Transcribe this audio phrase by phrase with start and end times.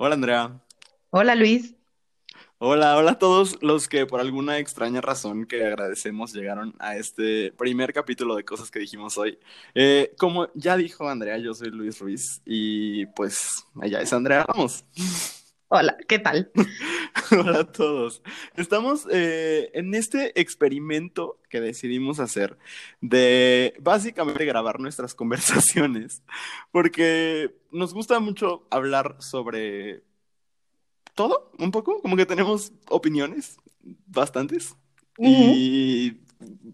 [0.00, 0.60] Hola Andrea.
[1.10, 1.74] Hola Luis.
[2.58, 7.50] Hola, hola a todos los que por alguna extraña razón que agradecemos llegaron a este
[7.58, 9.40] primer capítulo de cosas que dijimos hoy.
[9.74, 14.84] Eh, como ya dijo Andrea, yo soy Luis Ruiz y pues ella es Andrea Ramos.
[15.66, 16.52] Hola, ¿qué tal?
[17.30, 18.22] Hola a todos.
[18.56, 22.58] Estamos eh, en este experimento que decidimos hacer
[23.00, 26.22] de básicamente grabar nuestras conversaciones,
[26.70, 30.02] porque nos gusta mucho hablar sobre
[31.14, 33.58] todo, un poco, como que tenemos opiniones,
[34.06, 34.76] bastantes,
[35.18, 36.12] y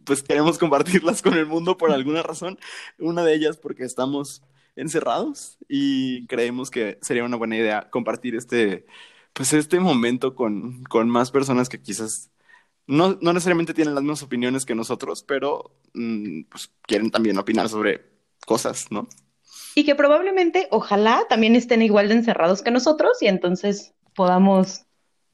[0.05, 2.59] pues queremos compartirlas con el mundo por alguna razón.
[2.99, 4.43] Una de ellas porque estamos
[4.77, 8.85] encerrados y creemos que sería una buena idea compartir este,
[9.35, 12.31] pues este momento con, con más personas que quizás
[12.87, 17.69] no, no, necesariamente tienen las mismas opiniones que nosotros, pero mm, pues quieren también opinar
[17.69, 18.05] sobre
[18.47, 19.09] cosas, ¿no?
[19.75, 24.85] Y que probablemente, ojalá, también estén igual de encerrados que nosotros y entonces podamos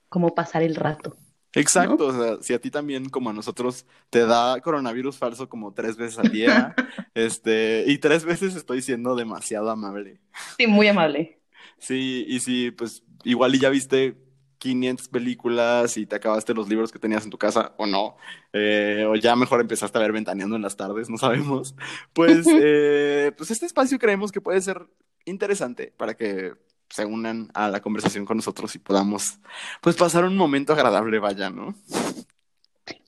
[0.09, 1.17] como pasar el rato.
[1.53, 5.75] Exacto, o sea, si a ti también como a nosotros te da coronavirus falso como
[5.75, 6.75] tres veces al día,
[7.14, 10.20] este, y tres veces estoy siendo demasiado amable.
[10.57, 11.41] Sí, muy amable.
[11.79, 14.17] Sí, y si pues igual y ya viste
[14.59, 18.17] 500 películas y te acabaste los libros que tenías en tu casa o no,
[18.53, 21.75] eh, o ya mejor empezaste a ver ventaneando en las tardes, no sabemos,
[22.13, 24.87] pues, eh, pues este espacio creemos que puede ser
[25.25, 26.53] interesante para que
[26.91, 29.39] se unan a la conversación con nosotros y podamos
[29.81, 31.75] pues pasar un momento agradable, vaya, ¿no?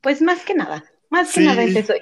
[0.01, 1.95] Pues más que nada, más que nada es eso.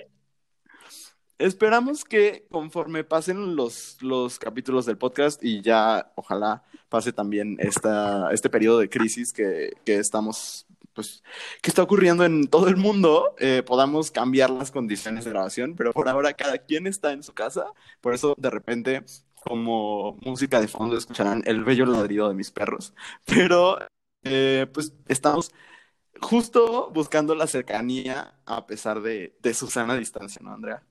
[1.41, 8.31] Esperamos que conforme pasen los, los capítulos del podcast y ya ojalá pase también esta,
[8.31, 11.23] este periodo de crisis que, que estamos pues,
[11.63, 15.95] que está ocurriendo en todo el mundo, eh, podamos cambiar las condiciones de grabación, pero
[15.95, 19.03] por ahora cada quien está en su casa, por eso de repente
[19.43, 22.93] como música de fondo escucharán el bello ladrido de mis perros.
[23.25, 23.79] Pero
[24.25, 25.53] eh, pues estamos
[26.21, 30.83] justo buscando la cercanía a pesar de, de su sana distancia, ¿no, Andrea?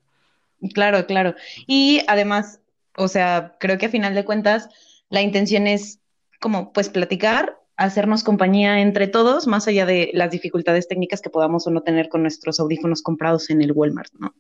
[0.74, 1.36] Claro, claro.
[1.68, 2.60] Y además,
[2.98, 4.70] o sea, creo que a final de cuentas
[5.10, 6.00] la intención es
[6.40, 11.66] como pues platicar, hacernos compañía entre todos, más allá de las dificultades técnicas que podamos
[11.66, 14.34] o no tener con nuestros audífonos comprados en el Walmart, ¿no?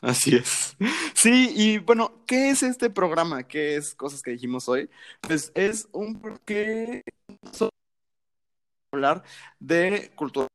[0.00, 0.76] Así es.
[1.14, 3.44] Sí, y bueno, ¿qué es este programa?
[3.44, 4.90] ¿Qué es cosas que dijimos hoy?
[5.20, 7.02] Pues es un porque
[8.90, 9.22] hablar
[9.60, 10.48] de cultura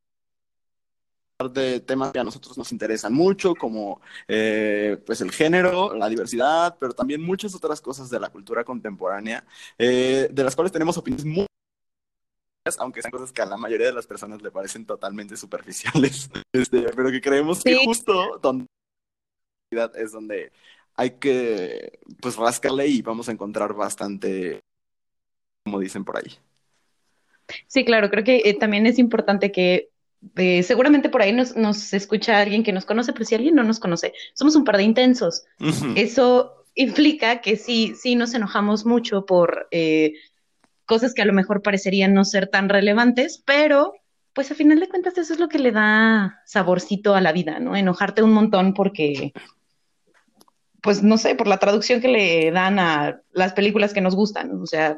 [1.38, 6.76] de temas que a nosotros nos interesan mucho, como eh, pues el género, la diversidad,
[6.80, 9.46] pero también muchas otras cosas de la cultura contemporánea,
[9.78, 11.46] eh, de las cuales tenemos opiniones muy
[12.80, 16.82] aunque sean cosas que a la mayoría de las personas le parecen totalmente superficiales, este,
[16.96, 18.66] pero que creemos que justo donde
[19.96, 20.52] es donde
[20.96, 24.60] hay que pues rascarle y vamos a encontrar bastante,
[25.64, 26.34] como dicen por ahí.
[27.68, 29.92] Sí, claro, creo que eh, también es importante que
[30.36, 33.64] eh, seguramente por ahí nos, nos, escucha alguien que nos conoce, pero si alguien no
[33.64, 35.46] nos conoce, somos un par de intensos.
[35.96, 40.14] Eso implica que sí, sí nos enojamos mucho por eh,
[40.86, 43.94] cosas que a lo mejor parecerían no ser tan relevantes, pero
[44.34, 47.60] pues a final de cuentas eso es lo que le da saborcito a la vida,
[47.60, 47.76] ¿no?
[47.76, 49.34] Enojarte un montón porque
[50.82, 54.62] pues no sé, por la traducción que le dan a las películas que nos gustan.
[54.62, 54.98] O sea,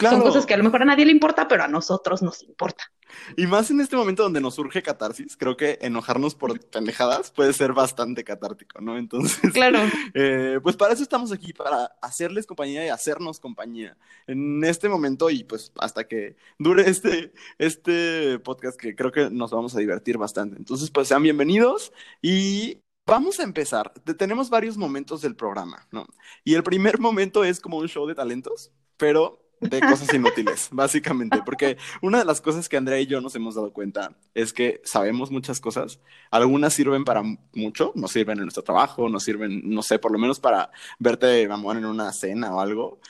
[0.00, 2.90] son cosas que a lo mejor a nadie le importa, pero a nosotros nos importa.
[3.36, 7.52] Y más en este momento donde nos surge catarsis, creo que enojarnos por pendejadas puede
[7.52, 8.98] ser bastante catártico, ¿no?
[8.98, 9.78] Entonces, claro.
[10.14, 13.96] Eh, pues para eso estamos aquí, para hacerles compañía y hacernos compañía
[14.26, 19.50] en este momento y pues hasta que dure este, este podcast que creo que nos
[19.50, 20.56] vamos a divertir bastante.
[20.56, 21.92] Entonces, pues sean bienvenidos
[22.22, 23.90] y Vamos a empezar.
[24.18, 26.04] Tenemos varios momentos del programa, ¿no?
[26.44, 31.42] Y el primer momento es como un show de talentos, pero de cosas inútiles, básicamente,
[31.44, 34.80] porque una de las cosas que Andrea y yo nos hemos dado cuenta es que
[34.84, 39.82] sabemos muchas cosas, algunas sirven para mucho, nos sirven en nuestro trabajo, nos sirven, no
[39.82, 43.00] sé, por lo menos para verte, mamón, en una cena o algo,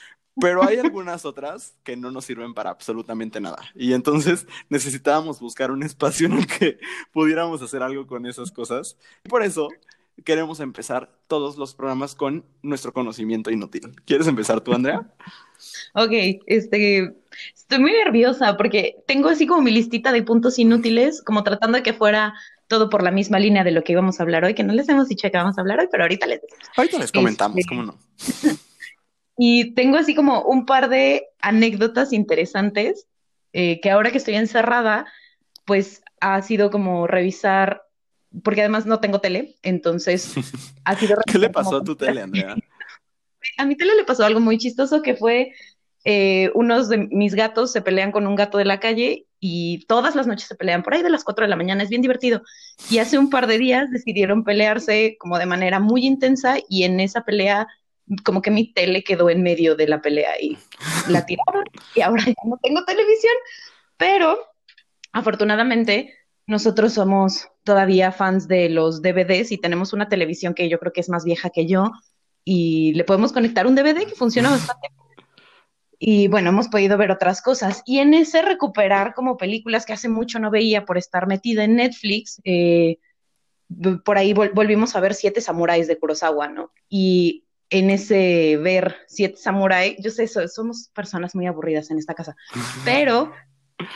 [0.40, 3.58] pero hay algunas otras que no nos sirven para absolutamente nada.
[3.74, 6.78] Y entonces necesitábamos buscar un espacio en el que
[7.12, 8.96] pudiéramos hacer algo con esas cosas.
[9.24, 9.68] Y por eso
[10.24, 13.92] queremos empezar todos los programas con nuestro conocimiento inútil.
[14.04, 15.06] ¿Quieres empezar tú, Andrea?
[15.92, 16.12] Ok,
[16.46, 17.16] este,
[17.52, 21.82] estoy muy nerviosa porque tengo así como mi listita de puntos inútiles, como tratando de
[21.82, 22.34] que fuera
[22.68, 24.88] todo por la misma línea de lo que íbamos a hablar hoy, que no les
[24.88, 26.68] hemos dicho que vamos a hablar hoy, pero ahorita les decimos.
[26.76, 27.98] Ahorita les comentamos, este, ¿cómo no?
[29.40, 33.06] Y tengo así como un par de anécdotas interesantes
[33.52, 35.06] eh, que ahora que estoy encerrada,
[35.64, 37.82] pues ha sido como revisar,
[38.42, 40.34] porque además no tengo tele, entonces
[40.84, 41.16] ha sido...
[41.26, 42.56] ¿Qué le pasó a tu tele, Andrea?
[43.56, 45.52] A mi tele le pasó algo muy chistoso que fue
[46.04, 50.14] eh, unos de mis gatos se pelean con un gato de la calle y todas
[50.14, 52.42] las noches se pelean por ahí de las 4 de la mañana, es bien divertido.
[52.90, 57.00] Y hace un par de días decidieron pelearse como de manera muy intensa y en
[57.00, 57.66] esa pelea
[58.24, 60.56] como que mi tele quedó en medio de la pelea y
[61.08, 61.64] la tiraron
[61.94, 63.34] y ahora ya no tengo televisión,
[63.98, 64.38] pero
[65.12, 66.14] afortunadamente
[66.48, 71.02] nosotros somos todavía fans de los DVDs y tenemos una televisión que yo creo que
[71.02, 71.92] es más vieja que yo
[72.42, 74.88] y le podemos conectar un DVD que funciona bastante.
[75.98, 77.82] Y bueno, hemos podido ver otras cosas.
[77.84, 81.76] Y en ese recuperar como películas que hace mucho no veía por estar metida en
[81.76, 82.98] Netflix, eh,
[84.02, 86.72] por ahí volvimos a ver Siete Samuráis de Kurosawa, ¿no?
[86.88, 92.34] Y en ese ver Siete Samuráis, yo sé, somos personas muy aburridas en esta casa,
[92.86, 93.32] pero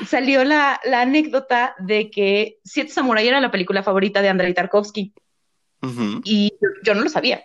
[0.06, 5.12] salió la, anécdota de que Siete Samurai era la película favorita de Andrei Tarkovsky.
[6.24, 6.52] Y
[6.84, 7.44] yo no lo sabía.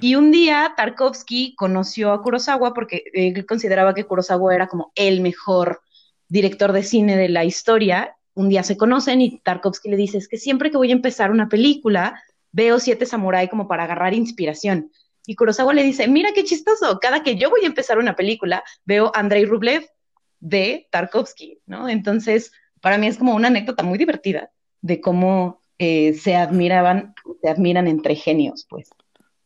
[0.00, 5.20] Y un día Tarkovsky conoció a Kurosawa porque él consideraba que Kurosawa era como el
[5.20, 5.80] mejor
[6.28, 8.16] director de cine de la historia.
[8.34, 11.30] Un día se conocen y Tarkovsky le dice, es que siempre que voy a empezar
[11.30, 12.22] una película,
[12.52, 14.92] veo Siete Samurai como para agarrar inspiración.
[15.26, 18.62] Y Kurosawa le dice, mira qué chistoso, cada que yo voy a empezar una película,
[18.84, 19.84] veo a Andrei Rublev
[20.40, 21.88] de Tarkovsky, ¿no?
[21.88, 24.50] Entonces, para mí es como una anécdota muy divertida
[24.80, 28.88] de cómo eh, se admiraban, se admiran entre genios, pues.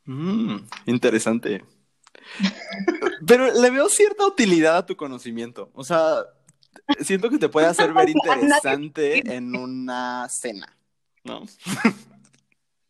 [0.04, 0.56] Mm,
[0.86, 1.64] interesante.
[3.26, 5.70] Pero le veo cierta utilidad a tu conocimiento.
[5.74, 6.24] O sea,
[7.00, 10.76] siento que te puede hacer ver interesante en una cena,
[11.24, 11.44] ¿no?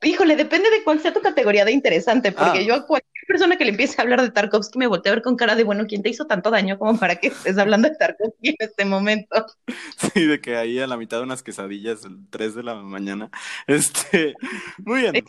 [0.02, 2.62] Híjole, depende de cuál sea tu categoría de interesante, porque ah.
[2.62, 5.22] yo a cualquier persona que le empiece a hablar de Tarkovsky me volteo a ver
[5.22, 7.94] con cara de, bueno, ¿quién te hizo tanto daño como para que estés hablando de
[7.94, 9.46] Tarkovsky en este momento?
[10.12, 13.30] Sí, de que ahí a la mitad de unas quesadillas, el 3 de la mañana.
[13.68, 14.34] Este,
[14.78, 15.24] muy bien.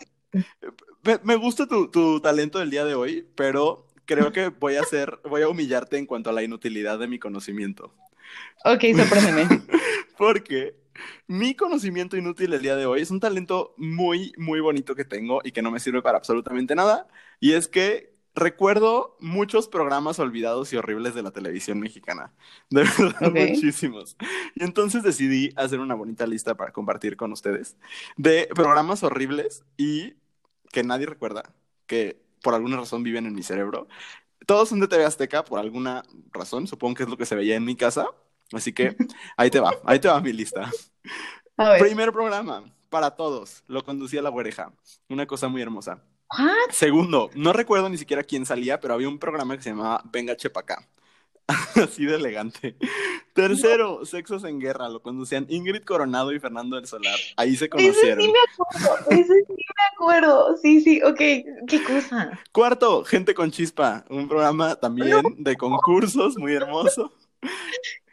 [1.22, 5.20] Me, gusta tu, tu talento del día de hoy, pero creo que voy a hacer,
[5.24, 7.94] voy a humillarte en cuanto a la inutilidad de mi conocimiento.
[8.64, 9.46] Ok, sorpréndeme.
[10.18, 10.74] Porque
[11.26, 15.40] mi conocimiento inútil el día de hoy es un talento muy, muy bonito que tengo
[15.44, 17.08] y que no me sirve para absolutamente nada.
[17.40, 22.32] Y es que recuerdo muchos programas olvidados y horribles de la televisión mexicana.
[22.70, 24.16] De verdad, muchísimos.
[24.54, 27.76] Y entonces decidí hacer una bonita lista para compartir con ustedes
[28.16, 30.14] de programas horribles y
[30.72, 31.54] que nadie recuerda,
[31.86, 33.88] que por alguna razón viven en mi cerebro.
[34.46, 36.02] Todos son de TV Azteca por alguna
[36.32, 38.08] razón, supongo que es lo que se veía en mi casa.
[38.52, 38.96] Así que
[39.36, 40.70] ahí te va, ahí te va mi lista.
[41.78, 44.72] Primer programa, para todos, lo conducía la oreja,
[45.08, 46.02] una cosa muy hermosa.
[46.70, 50.36] Segundo, no recuerdo ni siquiera quién salía, pero había un programa que se llamaba Venga
[50.36, 50.88] Chepacá.
[51.82, 52.76] Así de elegante.
[53.34, 54.88] Tercero, Sexos en Guerra.
[54.88, 57.18] Lo conducían Ingrid Coronado y Fernando del Solar.
[57.36, 58.20] Ahí se conocieron.
[58.20, 59.10] Ese sí me acuerdo.
[59.10, 60.56] Ese sí me acuerdo.
[60.56, 61.18] Sí, sí, ok.
[61.66, 62.40] Qué cosa.
[62.52, 64.04] Cuarto, Gente con Chispa.
[64.08, 67.12] Un programa también de concursos muy hermoso.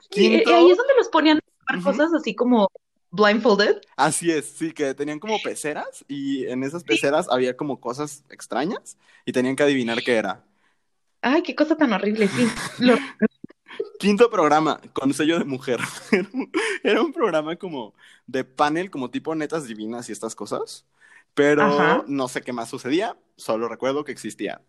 [0.09, 1.39] Quinto, y ahí es donde los ponían
[1.83, 2.69] cosas así como
[3.11, 3.77] blindfolded.
[3.95, 8.97] Así es, sí, que tenían como peceras y en esas peceras había como cosas extrañas
[9.25, 10.43] y tenían que adivinar qué era.
[11.21, 12.47] Ay, qué cosa tan horrible, sí.
[13.99, 15.79] Quinto programa, con sello de mujer.
[16.83, 17.93] Era un programa como
[18.27, 20.85] de panel, como tipo netas divinas y estas cosas.
[21.33, 24.61] Pero no sé qué más sucedía, solo recuerdo que existía.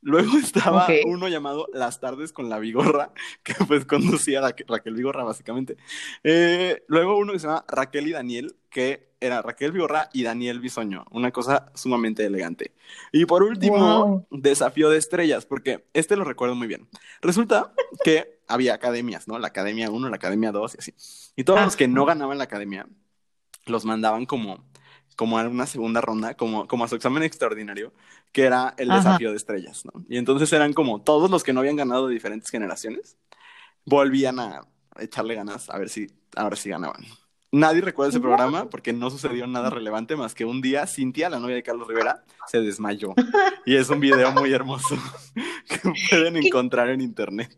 [0.00, 3.12] Luego estaba uno llamado Las tardes con la Vigorra,
[3.42, 5.76] que pues conducía Raquel Vigorra básicamente.
[6.22, 10.60] Eh, luego uno que se llama Raquel y Daniel, que era Raquel Vigorra y Daniel
[10.60, 12.72] Bisoño, una cosa sumamente elegante.
[13.12, 16.88] Y por último, Desafío de Estrellas, porque este lo recuerdo muy bien.
[17.20, 17.72] Resulta
[18.04, 19.38] que había academias, ¿no?
[19.38, 21.32] La Academia 1, la Academia 2 y así.
[21.36, 22.86] Y todos los que no ganaban la academia
[23.66, 24.64] los mandaban como
[25.18, 27.92] como a una segunda ronda, como, como a su examen extraordinario,
[28.30, 30.04] que era el desafío de estrellas, ¿no?
[30.08, 33.16] Y entonces eran como todos los que no habían ganado de diferentes generaciones,
[33.84, 34.60] volvían a
[34.96, 36.06] echarle ganas a ver si,
[36.36, 37.04] a ver si ganaban.
[37.50, 41.40] Nadie recuerda ese programa porque no sucedió nada relevante más que un día Cintia, la
[41.40, 43.12] novia de Carlos Rivera, se desmayó.
[43.66, 44.96] Y es un video muy hermoso
[45.68, 47.50] que pueden encontrar en internet.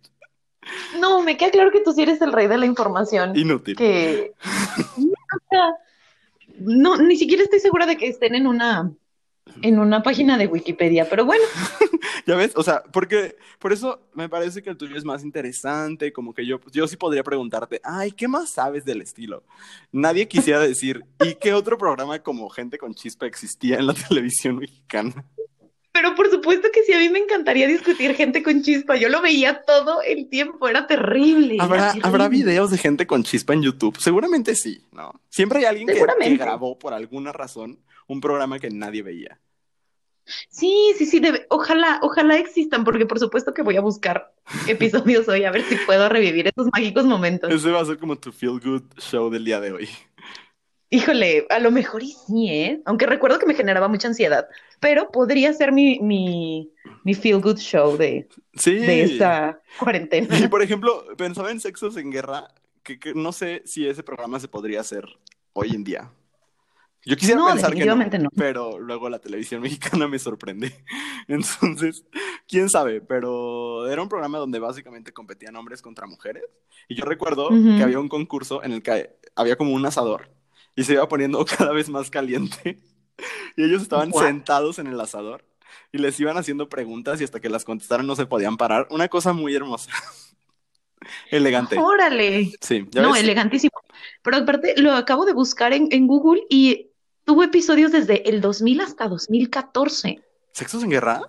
[0.99, 3.37] No, me queda claro que tú sí eres el rey de la información.
[3.37, 3.77] Inútil.
[3.77, 4.33] Que
[6.61, 8.93] no, ni siquiera estoy segura de que estén en una
[9.63, 11.45] en una página de Wikipedia, pero bueno.
[12.27, 16.13] ya ves, o sea, porque por eso me parece que el tuyo es más interesante,
[16.13, 19.43] como que yo, yo sí podría preguntarte, ay, ¿qué más sabes del estilo?
[19.93, 24.57] Nadie quisiera decir, ¿y qué otro programa como Gente con Chispa existía en la televisión
[24.57, 25.25] mexicana?
[25.93, 28.97] Pero por supuesto que sí, a mí me encantaría discutir gente con chispa.
[28.97, 31.57] Yo lo veía todo el tiempo, era terrible.
[31.59, 33.99] ¿Habrá, videos de gente con chispa en YouTube?
[33.99, 35.21] Seguramente sí, ¿no?
[35.29, 39.41] Siempre hay alguien que, grabó por alguna razón un programa que nadie veía.
[40.49, 44.33] Sí, sí, sí, debe, ojalá, ojalá existan, porque por supuesto que voy a buscar
[44.69, 47.51] episodios hoy a ver si puedo revivir esos mágicos momentos.
[47.51, 49.89] Ese va a ser como tu feel good show del día de hoy.
[50.93, 52.83] Híjole, a lo mejor y sí, ¿eh?
[52.85, 54.49] Aunque recuerdo que me generaba mucha ansiedad,
[54.81, 56.73] pero podría ser mi, mi,
[57.05, 58.75] mi feel good show de, Sí.
[58.75, 60.37] de esta cuarentena.
[60.37, 62.49] Y por ejemplo, pensaba en Sexos en Guerra,
[62.83, 65.05] que, que no sé si ese programa se podría hacer
[65.53, 66.11] hoy en día.
[67.05, 68.29] Yo quisiera No, pensar que no, no.
[68.37, 70.75] pero luego la televisión mexicana me sorprende.
[71.29, 72.05] Entonces,
[72.49, 76.43] quién sabe, pero era un programa donde básicamente competían hombres contra mujeres.
[76.89, 77.77] Y yo recuerdo Ujú.
[77.77, 80.29] que había un concurso en el que había como un asador
[80.77, 82.79] y se iba poniendo cada vez más caliente.
[83.57, 85.45] Y ellos estaban sentados en el asador
[85.93, 88.87] y les iban haciendo preguntas y hasta que las contestaran no se podían parar.
[88.91, 89.91] Una cosa muy hermosa.
[91.31, 91.79] Elegante.
[91.79, 92.53] Órale.
[92.61, 93.23] Sí, ya No, ves?
[93.23, 93.73] elegantísimo.
[94.23, 96.91] Pero aparte, lo acabo de buscar en, en Google y
[97.25, 100.23] tuvo episodios desde el 2000 hasta 2014.
[100.53, 101.23] ¿Sexos en guerra?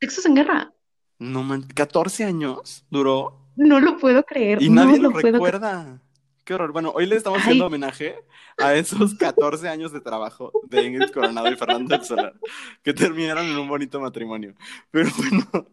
[0.00, 0.72] Sexos en guerra.
[1.18, 4.60] No man, 14 años duró No lo puedo creer.
[4.62, 6.00] y no nadie lo recuerda.
[6.44, 6.72] Qué horror.
[6.72, 7.42] Bueno, hoy le estamos Ay.
[7.44, 8.16] haciendo homenaje
[8.58, 12.34] a esos 14 años de trabajo de Ingrid Coronado y Fernando del Solar,
[12.82, 14.54] que terminaron en un bonito matrimonio.
[14.90, 15.68] Pero bueno,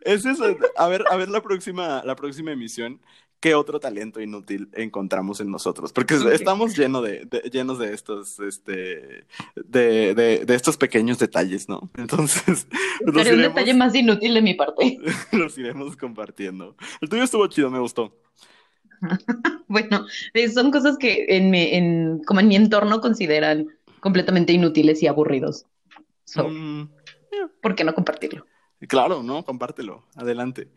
[0.00, 0.44] es eso.
[0.76, 3.02] A ver, a ver la próxima, la próxima emisión,
[3.40, 5.92] qué otro talento inútil encontramos en nosotros.
[5.92, 6.28] Porque Ok.
[6.32, 11.90] estamos lleno de, de- llenos de estos, este, de, de, de estos pequeños detalles, ¿no?
[11.98, 12.66] Entonces,
[13.00, 14.98] los Haré un iremos, detalle más inútil de mi parte.
[15.32, 16.76] los iremos compartiendo.
[17.02, 18.16] El tuyo estuvo chido, me gustó.
[19.68, 23.68] Bueno, eh, son cosas que en mi, en, como en mi entorno consideran
[24.00, 25.66] completamente inútiles y aburridos.
[26.24, 26.88] So, Mm,
[27.60, 28.46] ¿por qué no compartirlo?
[28.88, 29.44] Claro, ¿no?
[29.44, 30.06] Compártelo.
[30.16, 30.68] Adelante.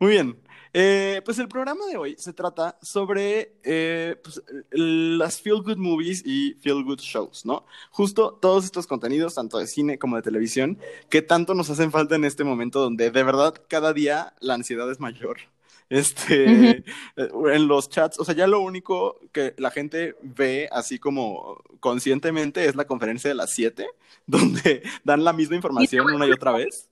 [0.00, 0.36] Muy bien.
[0.74, 6.22] Eh, pues el programa de hoy se trata sobre eh, pues, las feel good movies
[6.24, 7.66] y feel good shows, ¿no?
[7.90, 10.78] Justo todos estos contenidos, tanto de cine como de televisión,
[11.10, 14.90] que tanto nos hacen falta en este momento donde de verdad cada día la ansiedad
[14.90, 15.38] es mayor.
[15.92, 16.84] Este,
[17.16, 22.64] en los chats, o sea, ya lo único que la gente ve así como conscientemente
[22.64, 23.86] es la conferencia de las 7,
[24.26, 26.88] donde dan la misma información una y otra vez.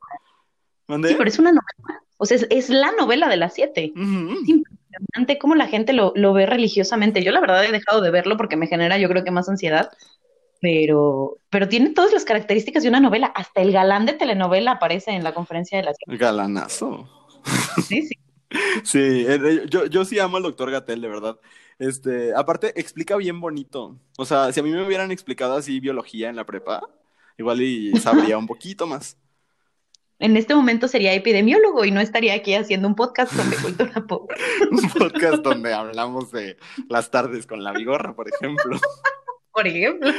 [0.86, 1.10] ¿Mandé?
[1.10, 1.99] Sí, pero es una novela.
[2.20, 3.92] O sea, es, es la novela de las siete.
[3.96, 7.24] Es impresionante cómo la gente lo, lo ve religiosamente.
[7.24, 9.90] Yo la verdad he dejado de verlo porque me genera yo creo que más ansiedad,
[10.60, 13.28] pero, pero tiene todas las características de una novela.
[13.28, 16.18] Hasta el galán de telenovela aparece en la conferencia de las siete.
[16.18, 17.08] Galanazo.
[17.88, 18.14] Sí, sí.
[18.84, 21.38] Sí, eh, eh, yo, yo sí amo al doctor Gatel, de verdad.
[21.78, 23.96] Este, aparte, explica bien bonito.
[24.18, 26.82] O sea, si a mí me hubieran explicado así biología en la prepa,
[27.38, 29.16] igual y sabría un poquito más.
[30.20, 34.30] En este momento sería epidemiólogo y no estaría aquí haciendo un podcast sobre cultura pop.
[34.70, 36.58] Un podcast donde hablamos de
[36.88, 38.78] las tardes con la vigorra, por ejemplo.
[39.52, 40.12] Por ejemplo.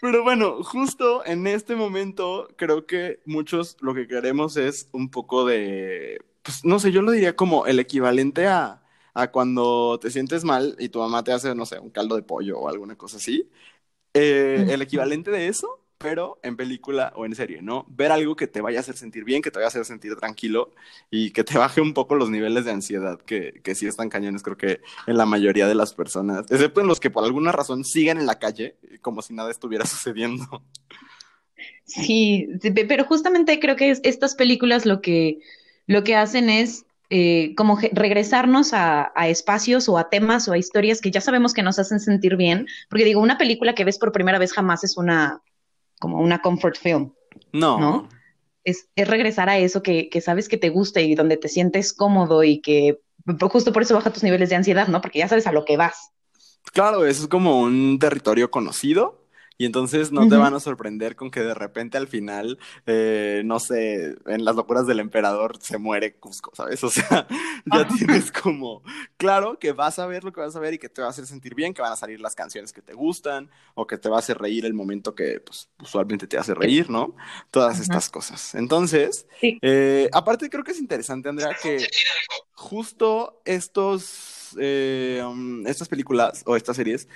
[0.00, 5.44] Pero bueno, justo en este momento creo que muchos lo que queremos es un poco
[5.44, 8.82] de, pues no sé, yo lo diría como el equivalente a,
[9.14, 12.22] a cuando te sientes mal y tu mamá te hace, no sé, un caldo de
[12.22, 13.50] pollo o alguna cosa así.
[14.12, 17.86] Eh, el equivalente de eso, pero en película o en serie, ¿no?
[17.88, 20.16] Ver algo que te vaya a hacer sentir bien, que te vaya a hacer sentir
[20.16, 20.72] tranquilo
[21.10, 24.42] y que te baje un poco los niveles de ansiedad que, que sí están cañones,
[24.42, 27.84] creo que en la mayoría de las personas, excepto en los que por alguna razón
[27.84, 30.62] siguen en la calle como si nada estuviera sucediendo.
[31.84, 35.38] Sí, sí, pe- pero justamente creo que es- estas películas lo que,
[35.86, 41.00] lo que hacen es eh, como regresarnos a espacios o a temas o a historias
[41.00, 44.10] que ya sabemos que nos hacen sentir bien, porque digo, una película que ves por
[44.12, 45.42] primera vez jamás es una,
[46.04, 47.14] como una comfort film,
[47.50, 47.80] No.
[47.80, 48.08] ¿no?
[48.62, 51.94] Es, es regresar a eso que, que sabes que te gusta y donde te sientes
[51.94, 53.00] cómodo y que
[53.50, 55.00] justo por eso baja tus niveles de ansiedad, ¿no?
[55.00, 56.10] Porque ya sabes a lo que vas.
[56.74, 59.23] Claro, eso es como un territorio conocido
[59.56, 63.60] y entonces no te van a sorprender con que de repente al final, eh, no
[63.60, 66.82] sé, en las locuras del emperador se muere Cusco, ¿sabes?
[66.82, 67.26] O sea,
[67.66, 67.88] ya Ajá.
[67.96, 68.82] tienes como,
[69.16, 71.10] claro que vas a ver lo que vas a ver y que te va a
[71.10, 74.08] hacer sentir bien, que van a salir las canciones que te gustan o que te
[74.08, 77.14] va a hacer reír el momento que pues, usualmente te hace reír, ¿no?
[77.50, 77.82] Todas Ajá.
[77.82, 78.54] estas cosas.
[78.54, 79.58] Entonces, Sí.
[79.62, 81.86] eh, aparte creo que es interesante, Andrea, que
[82.54, 87.08] justo estos, eh, um, estas películas o estas series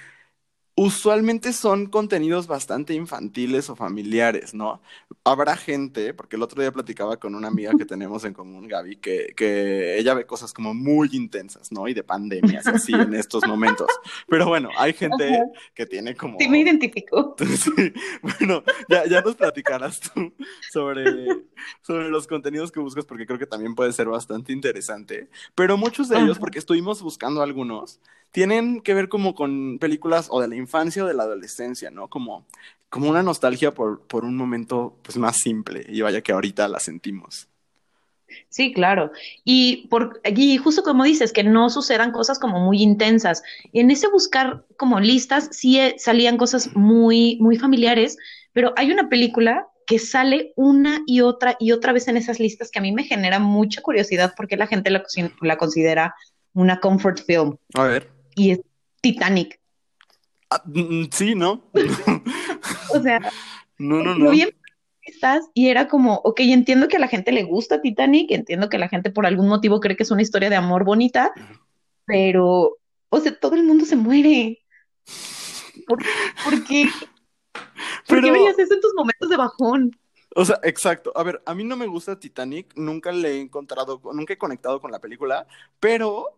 [0.79, 4.81] usualmente son contenidos bastante infantiles o familiares, ¿no?
[5.25, 8.95] Habrá gente, porque el otro día platicaba con una amiga que tenemos en común, Gaby,
[8.97, 11.89] que, que ella ve cosas como muy intensas, ¿no?
[11.89, 13.89] Y de pandemias y así en estos momentos.
[14.29, 15.47] Pero bueno, hay gente Ajá.
[15.75, 16.39] que tiene como...
[16.39, 17.35] Sí, me identifico.
[17.59, 17.93] Sí,
[18.23, 20.33] bueno, ya, ya nos platicarás tú
[20.71, 21.27] sobre,
[21.83, 25.29] sobre los contenidos que buscas, porque creo que también puede ser bastante interesante.
[25.57, 30.41] Pero muchos de ellos, porque estuvimos buscando algunos, tienen que ver como con películas o
[30.41, 32.09] de la infancia o de la adolescencia, ¿no?
[32.09, 32.47] Como,
[32.89, 36.81] como una nostalgia por, por un momento pues, más simple y vaya que ahorita la
[36.81, 37.49] sentimos.
[38.51, 39.11] Sí, claro.
[39.45, 43.43] Y, por, y justo como dices, que no sucedan cosas como muy intensas.
[43.73, 48.19] Y en ese buscar como listas sí eh, salían cosas muy, muy familiares,
[48.53, 52.71] pero hay una película que sale una y otra y otra vez en esas listas
[52.71, 55.03] que a mí me genera mucha curiosidad porque la gente la,
[55.41, 56.15] la considera
[56.53, 57.57] una comfort film.
[57.75, 58.18] A ver.
[58.39, 58.61] Y es
[59.01, 59.61] Titanic.
[60.51, 61.63] Ah, mm, sí, ¿no?
[62.95, 63.21] o sea,
[63.79, 64.31] no, no, no.
[64.31, 64.51] Bien
[65.09, 68.79] estás y era como, ok, entiendo que a la gente le gusta Titanic, entiendo que
[68.79, 71.33] la gente por algún motivo cree que es una historia de amor bonita,
[72.05, 72.77] pero,
[73.09, 74.63] o sea, todo el mundo se muere.
[75.87, 75.99] ¿Por,
[76.67, 76.89] qué?
[78.07, 79.99] ¿Por qué verías eso en tus momentos de bajón?
[80.35, 81.13] O sea, exacto.
[81.17, 84.81] A ver, a mí no me gusta Titanic, nunca le he encontrado, nunca he conectado
[84.81, 85.47] con la película,
[85.81, 86.38] pero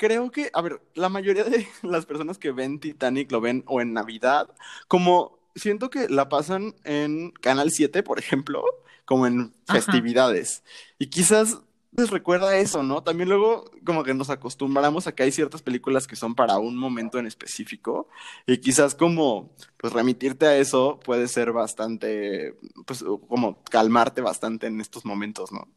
[0.00, 3.82] creo que, a ver, la mayoría de las personas que ven Titanic lo ven o
[3.82, 4.48] en Navidad,
[4.88, 8.64] como siento que la pasan en Canal 7, por ejemplo,
[9.04, 10.64] como en festividades.
[10.98, 11.58] Y quizás
[11.92, 13.02] les recuerda eso, ¿no?
[13.02, 16.78] También luego como que nos acostumbramos a que hay ciertas películas que son para un
[16.78, 18.08] momento en específico
[18.46, 22.54] y quizás como pues remitirte a eso puede ser bastante,
[22.86, 25.68] pues como calmarte bastante en estos momentos, ¿no?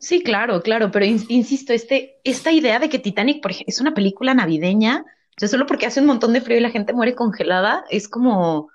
[0.00, 5.04] Sí, claro, claro, pero insisto, este, esta idea de que Titanic, es una película navideña,
[5.06, 8.08] o sea, solo porque hace un montón de frío y la gente muere congelada, es
[8.08, 8.70] como,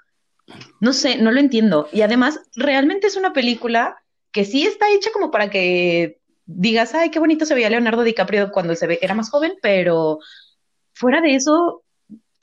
[0.80, 1.90] no sé, no lo entiendo.
[1.92, 3.98] Y además, realmente es una película
[4.32, 8.52] que sí está hecha como para que digas, ay, qué bonito se veía Leonardo DiCaprio
[8.52, 10.20] cuando se ve, era más joven, pero
[10.94, 11.85] fuera de eso,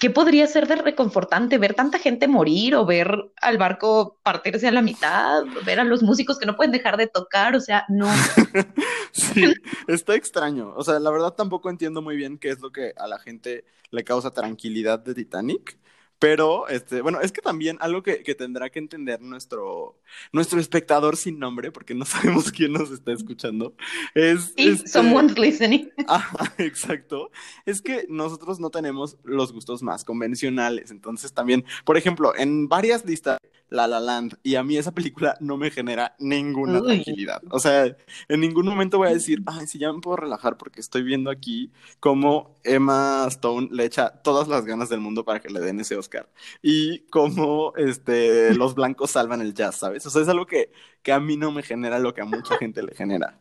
[0.02, 3.08] ¿qué podría ser de reconfortante ver tanta gente morir o ver
[3.40, 7.06] al barco partirse a la mitad, ver a los músicos que no pueden dejar de
[7.06, 7.54] tocar?
[7.54, 8.08] O sea, no.
[9.12, 9.54] sí,
[9.86, 10.74] está extraño.
[10.74, 13.64] O sea, la verdad tampoco entiendo muy bien qué es lo que a la gente
[13.92, 15.78] le causa tranquilidad de Titanic.
[16.22, 19.98] Pero, este, bueno, es que también algo que, que, tendrá que entender nuestro,
[20.30, 23.74] nuestro espectador sin nombre, porque no sabemos quién nos está escuchando,
[24.14, 24.52] es...
[24.54, 25.90] Este, someone's listening.
[26.06, 27.32] Ajá, exacto.
[27.66, 30.92] Es que nosotros no tenemos los gustos más convencionales.
[30.92, 33.40] Entonces también, por ejemplo, en varias listas
[33.72, 37.42] la La Land y a mí esa película no me genera ninguna tranquilidad.
[37.50, 37.96] O sea,
[38.28, 41.30] en ningún momento voy a decir, ay, sí, ya me puedo relajar porque estoy viendo
[41.30, 45.80] aquí cómo Emma Stone le echa todas las ganas del mundo para que le den
[45.80, 46.28] ese Oscar
[46.62, 50.04] y cómo este, los blancos salvan el jazz, ¿sabes?
[50.06, 50.70] O sea, es algo que,
[51.02, 53.38] que a mí no me genera lo que a mucha gente le genera.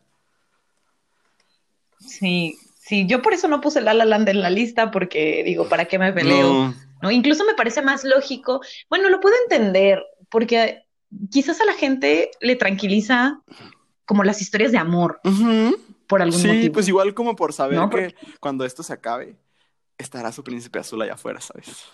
[2.00, 5.68] Sí, sí, yo por eso no puse La La Land en la lista porque digo,
[5.68, 6.74] ¿para qué me peleo?
[7.02, 7.10] ¿no?
[7.10, 8.62] Incluso me parece más lógico.
[8.88, 10.86] Bueno, lo puedo entender porque
[11.30, 13.42] quizás a la gente le tranquiliza
[14.06, 15.20] como las historias de amor
[16.08, 16.62] por algún motivo.
[16.62, 19.36] Sí, pues igual como por saber que cuando esto se acabe,
[19.98, 21.86] estará su príncipe azul allá afuera, ¿sabes?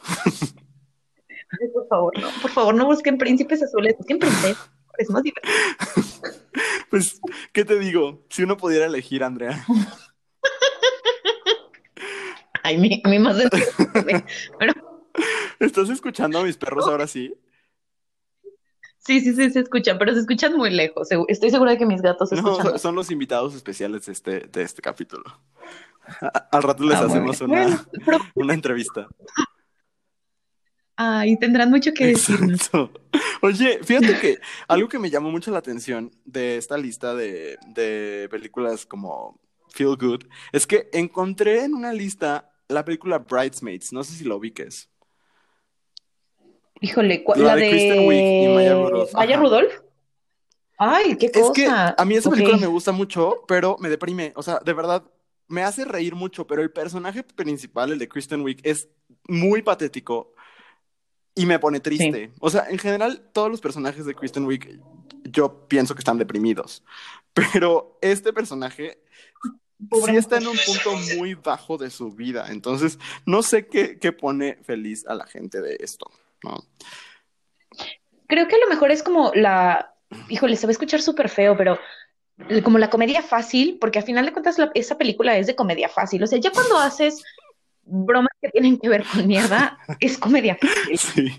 [1.74, 5.54] por favor, no, por favor, no busquen príncipes azules, busquen princesas, es más divertido.
[6.90, 7.20] Pues,
[7.52, 8.24] ¿qué te digo?
[8.30, 9.62] Si uno pudiera elegir, Andrea.
[12.62, 13.44] Ay, mi, mi más de...
[15.60, 17.34] ¿Estás escuchando a mis perros ahora sí?
[19.08, 21.08] Sí, sí, sí, se escuchan, pero se escuchan muy lejos.
[21.28, 22.78] Estoy segura de que mis gatos se escuchan.
[22.78, 25.24] son los invitados especiales de este, de este capítulo.
[26.52, 27.86] Al rato les ah, hacemos una,
[28.34, 29.08] una entrevista.
[30.94, 32.38] Ay, tendrán mucho que decir.
[33.40, 38.28] Oye, fíjate que algo que me llamó mucho la atención de esta lista de, de
[38.30, 39.40] películas como
[39.70, 43.90] Feel Good es que encontré en una lista la película Bridesmaids.
[43.90, 44.90] No sé si lo ubiques.
[46.80, 49.12] Híjole, la, de, Kristen Wiig y Maya Rudolph.
[49.14, 49.72] ¿Maya Rudolph?
[50.78, 51.46] Ay, qué cosa.
[51.46, 54.32] Es que a mí esa película me gusta mucho, pero me deprime.
[54.36, 55.02] O sea, de verdad,
[55.48, 58.88] me hace reír mucho, pero el personaje principal, el de Kristen Wiig, es
[59.26, 60.34] muy patético
[61.34, 62.32] y me pone triste.
[62.38, 64.80] O sea, en general, todos los personajes de Kristen Wiig,
[65.24, 66.84] yo pienso que están deprimidos.
[67.32, 69.02] Pero este personaje
[70.04, 72.46] sí está en un punto muy bajo de su vida.
[72.50, 76.10] Entonces, no sé qué, qué pone feliz a la gente de esto.
[78.26, 79.94] Creo que a lo mejor es como la,
[80.28, 81.78] híjole, se va a escuchar súper feo, pero
[82.62, 86.22] como la comedia fácil, porque al final de cuentas esa película es de comedia fácil.
[86.22, 87.24] O sea, ya cuando haces
[87.82, 91.32] bromas que tienen que ver con mierda, es comedia fácil.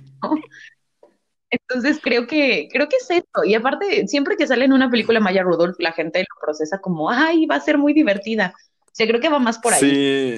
[1.52, 3.44] Entonces creo que, creo que es esto.
[3.44, 7.10] Y aparte, siempre que sale en una película Maya Rudolph, la gente lo procesa como,
[7.10, 8.54] ay, va a ser muy divertida
[9.00, 9.80] sea, creo que va más por ahí.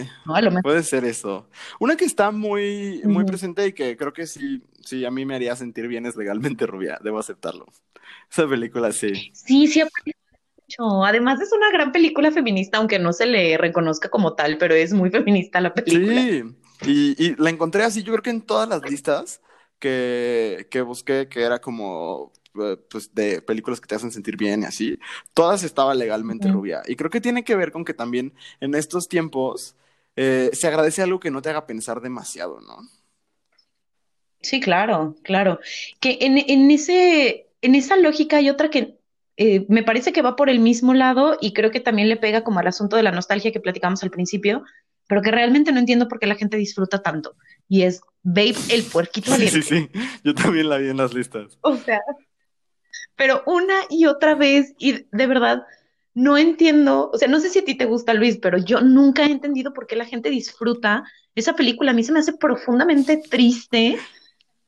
[0.04, 0.10] Sí,
[0.62, 1.50] puede ser eso.
[1.80, 5.36] Una que está muy, muy presente y que creo que sí, sí, a mí me
[5.36, 7.66] haría sentir bien es Legalmente Rubia, debo aceptarlo.
[8.32, 9.32] Esa película sí.
[9.34, 11.04] Sí, sí, mucho.
[11.04, 14.94] Además es una gran película feminista, aunque no se le reconozca como tal, pero es
[14.94, 16.22] muy feminista la película.
[16.22, 16.44] Sí,
[16.84, 19.42] y, y la encontré así, yo creo que en todas las listas
[19.80, 24.66] que, que busqué, que era como pues de películas que te hacen sentir bien y
[24.66, 25.00] así,
[25.34, 26.82] todas estaba legalmente rubia.
[26.88, 29.76] Y creo que tiene que ver con que también en estos tiempos
[30.16, 32.78] eh, se agradece algo que no te haga pensar demasiado, ¿no?
[34.42, 35.60] Sí, claro, claro.
[36.00, 38.98] Que en, en ese, en esa lógica hay otra que
[39.38, 42.44] eh, me parece que va por el mismo lado y creo que también le pega
[42.44, 44.64] como al asunto de la nostalgia que platicamos al principio,
[45.08, 47.36] pero que realmente no entiendo por qué la gente disfruta tanto.
[47.68, 49.90] Y es Babe el puerquito Sí, sí, sí,
[50.24, 51.58] yo también la vi en las listas.
[51.62, 52.02] O sea,
[53.22, 55.62] pero una y otra vez, y de verdad,
[56.16, 59.22] no entiendo, o sea, no sé si a ti te gusta, Luis, pero yo nunca
[59.22, 61.04] he entendido por qué la gente disfruta
[61.36, 61.92] esa película.
[61.92, 64.00] A mí se me hace profundamente triste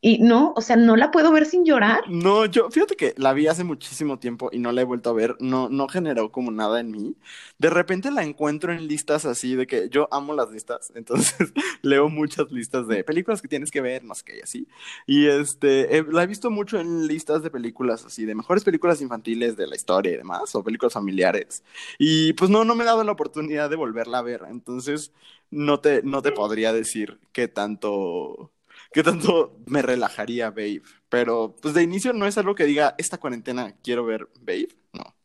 [0.06, 2.02] y no, o sea, no la puedo ver sin llorar.
[2.10, 5.14] No, yo, fíjate que la vi hace muchísimo tiempo y no la he vuelto a
[5.14, 7.16] ver, no, no generó como nada en mí.
[7.58, 12.10] De repente la encuentro en listas así de que yo amo las listas, entonces leo
[12.10, 14.68] muchas listas de películas que tienes que ver, qué, y así.
[15.08, 19.00] Y este, eh, la he visto mucho en listas de películas así, de mejores películas
[19.00, 21.64] infantiles de la historia y demás, o películas familiares.
[21.98, 25.14] Y pues no, no me he dado la oportunidad de volverla a ver, entonces
[25.50, 28.52] no te, no te podría decir qué tanto
[28.94, 30.82] qué tanto me relajaría Babe.
[31.10, 34.70] Pero pues de inicio no es algo que diga, esta cuarentena quiero ver Babe.
[34.94, 35.16] No.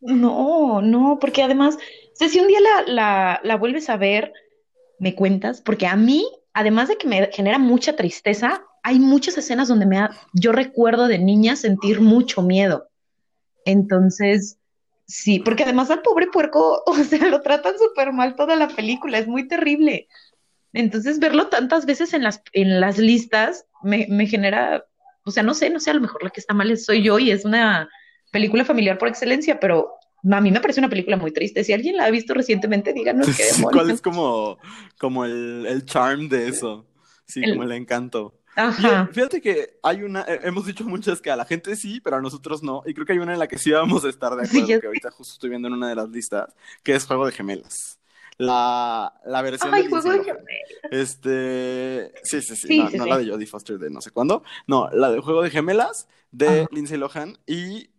[0.00, 4.32] No, no, porque además, o sea, si un día la, la, la vuelves a ver,
[4.98, 9.68] me cuentas, porque a mí, además de que me genera mucha tristeza, hay muchas escenas
[9.68, 12.88] donde me ha, yo recuerdo de niña sentir mucho miedo.
[13.64, 14.58] Entonces,
[15.06, 19.18] sí, porque además al pobre puerco, o sea, lo tratan súper mal toda la película,
[19.18, 20.08] es muy terrible.
[20.72, 24.84] Entonces, verlo tantas veces en las, en las listas me, me genera,
[25.24, 27.02] o sea, no sé, no sé, a lo mejor la que está mal es- soy
[27.02, 27.88] yo y es una
[28.30, 29.92] película familiar por excelencia, pero
[30.30, 31.64] a mí me parece una película muy triste.
[31.64, 33.90] Si alguien la ha visto recientemente, díganos qué Sí, ¿Cuál demonios.
[33.90, 34.58] es como,
[34.98, 36.86] como el, el charm de eso?
[37.26, 38.34] Sí, El- como el encanto.
[38.76, 39.08] Y, Ajá.
[39.12, 42.20] fíjate que hay una, eh, hemos dicho muchas que a la gente sí, pero a
[42.22, 42.82] nosotros no.
[42.86, 44.66] Y creo que hay una en la que sí vamos a estar de Sí, acuerdo,
[44.66, 47.32] ya que ahorita justo estoy viendo en una de las listas, que es Juego de
[47.32, 47.99] Gemelas.
[48.40, 50.20] La, la versión Ay, de juego de.
[50.90, 53.10] Este, sí, sí, sí, Sí, no, sí, no sí.
[53.10, 56.62] la de Jodie Foster de no sé cuándo, no, la de Juego de Gemelas de
[56.62, 56.68] Ajá.
[56.72, 57.90] Lindsay Lohan y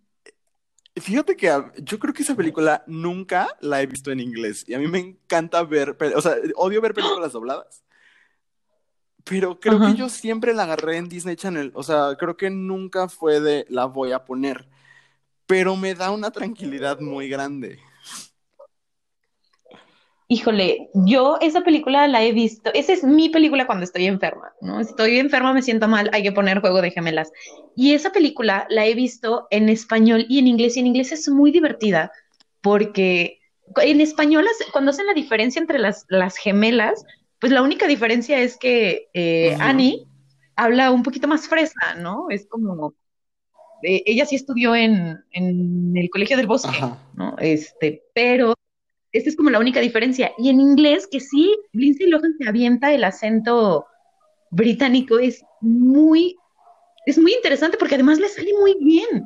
[0.96, 4.74] fíjate que a- yo creo que esa película nunca la he visto en inglés y
[4.74, 7.84] a mí me encanta ver, o sea, odio ver películas dobladas,
[9.24, 9.92] pero creo Ajá.
[9.92, 13.66] que yo siempre la agarré en Disney Channel, o sea, creo que nunca fue de
[13.70, 14.68] la voy a poner,
[15.48, 17.80] pero me da una tranquilidad muy grande.
[20.34, 24.80] Híjole, yo esa película la he visto, esa es mi película cuando estoy enferma, ¿no?
[24.80, 27.34] Estoy enferma, me siento mal, hay que poner Juego de Gemelas.
[27.76, 31.28] Y esa película la he visto en español y en inglés, y en inglés es
[31.28, 32.14] muy divertida,
[32.62, 33.42] porque
[33.76, 37.04] en español, cuando hacen la diferencia entre las, las gemelas,
[37.38, 39.58] pues la única diferencia es que eh.
[39.60, 40.08] Annie
[40.56, 42.28] habla un poquito más fresa, ¿no?
[42.30, 42.94] Es como,
[43.84, 46.98] eh, ella sí estudió en, en el Colegio del Bosque, Ajá.
[47.16, 47.36] ¿no?
[47.38, 48.56] Este, pero
[49.12, 50.32] esta es como la única diferencia.
[50.38, 53.86] Y en inglés, que sí, Lindsay Lohan se avienta el acento
[54.50, 56.36] británico, es muy,
[57.06, 59.26] es muy interesante porque además le sale muy bien.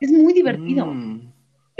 [0.00, 0.86] Es muy divertido.
[0.86, 1.32] Mm.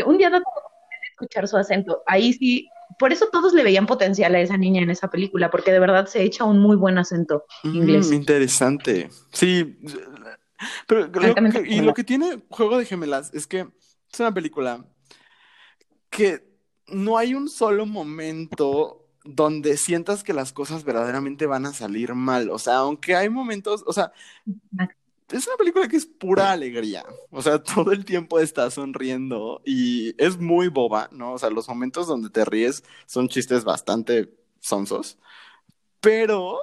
[0.06, 2.02] Un día da la oportunidad de escuchar su acento.
[2.06, 5.72] Ahí sí, por eso todos le veían potencial a esa niña en esa película, porque
[5.72, 8.10] de verdad se echa un muy buen acento inglés.
[8.10, 9.08] Mm, interesante.
[9.32, 9.78] Sí,
[10.86, 13.66] pero lo Altamente que- y lo que tiene Juego de Gemelas es que
[14.12, 14.84] es una película
[16.10, 16.49] que
[16.90, 22.50] no hay un solo momento donde sientas que las cosas verdaderamente van a salir mal.
[22.50, 24.12] O sea, aunque hay momentos, o sea,
[25.30, 27.04] es una película que es pura alegría.
[27.30, 31.34] O sea, todo el tiempo estás sonriendo y es muy boba, ¿no?
[31.34, 35.18] O sea, los momentos donde te ríes son chistes bastante sonsos,
[36.00, 36.60] pero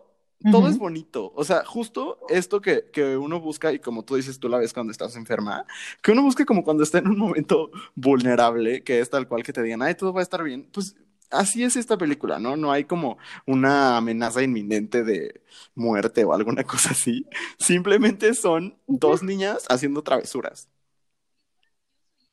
[0.51, 1.31] todo es bonito.
[1.35, 4.73] O sea, justo esto que, que uno busca, y como tú dices, tú la ves
[4.73, 5.65] cuando estás enferma,
[6.01, 9.53] que uno busca como cuando está en un momento vulnerable, que es tal cual que
[9.53, 10.69] te digan, ay, todo va a estar bien.
[10.71, 10.95] Pues
[11.29, 12.55] así es esta película, ¿no?
[12.55, 15.41] No hay como una amenaza inminente de
[15.75, 17.25] muerte o alguna cosa así.
[17.59, 20.69] Simplemente son dos niñas haciendo travesuras.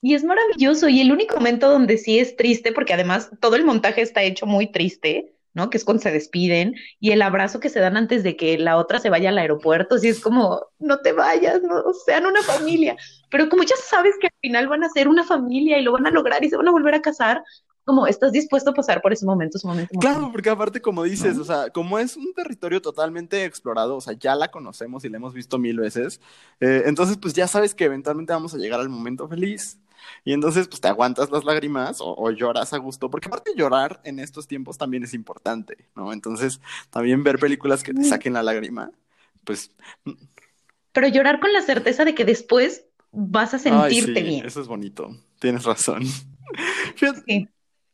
[0.01, 0.89] Y es maravilloso.
[0.91, 4.45] Y el único momento donde sí es triste, porque además todo el montaje está hecho
[4.45, 5.71] muy triste, ¿no?
[5.71, 8.77] Que es cuando se despiden y el abrazo que se dan antes de que la
[8.77, 9.95] otra se vaya al aeropuerto.
[9.95, 12.97] Así es como, no te vayas, no sean una familia.
[13.31, 16.07] Pero como ya sabes que al final van a ser una familia y lo van
[16.07, 17.43] a lograr y se van a volver a casar,
[17.85, 19.99] como estás dispuesto a pasar por ese momento, ese momento.
[20.01, 21.43] Claro, porque aparte, como dices, ¿No?
[21.43, 25.19] o sea, como es un territorio totalmente explorado, o sea, ya la conocemos y la
[25.19, 26.21] hemos visto mil veces,
[26.61, 29.79] eh, entonces pues ya sabes que eventualmente vamos a llegar al momento feliz.
[30.25, 34.19] Y entonces, pues te aguantas las lágrimas o, lloras a gusto, porque aparte llorar en
[34.19, 36.13] estos tiempos también es importante, ¿no?
[36.13, 38.91] Entonces, también ver películas que te saquen la lágrima,
[39.45, 39.71] pues...
[40.05, 40.13] Mm.
[40.93, 44.47] Pero llorar con la certeza de que después vas a sentirte bien.
[44.47, 46.03] Eso es bonito, tienes razón.
[47.27, 47.49] Sí.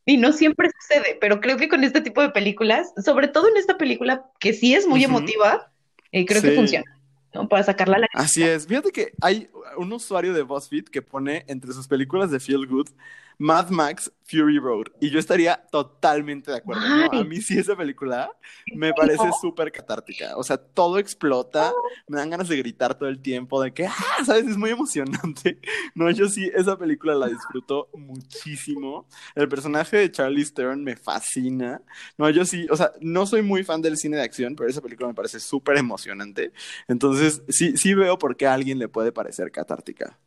[0.05, 3.57] Y no siempre sucede, pero creo que con este tipo de películas, sobre todo en
[3.57, 5.71] esta película que sí es muy emotiva,
[6.11, 7.00] eh, creo que funciona.
[7.33, 7.47] ¿No?
[7.47, 8.67] Para sacarla a la Así es.
[8.67, 12.89] Fíjate que hay un usuario de BuzzFeed que pone entre sus películas de Feel Good
[13.37, 14.85] Mad Max Fury Road.
[15.01, 16.81] Y yo estaría totalmente de acuerdo.
[17.11, 18.31] A mí sí esa película
[18.73, 20.37] me parece súper catártica.
[20.37, 21.73] O sea, todo explota.
[22.07, 24.47] Me dan ganas de gritar todo el tiempo, de que, ah, ¿sabes?
[24.47, 25.59] Es muy emocionante.
[25.93, 29.07] No, yo sí, esa película la disfruto muchísimo.
[29.35, 31.81] El personaje de Charlie Stern me fascina.
[32.17, 34.81] No, yo sí, o sea, no soy muy fan del cine de acción, pero esa
[34.81, 36.53] película me parece súper emocionante.
[36.87, 40.17] Entonces, sí, sí veo por qué a alguien le puede parecer catártica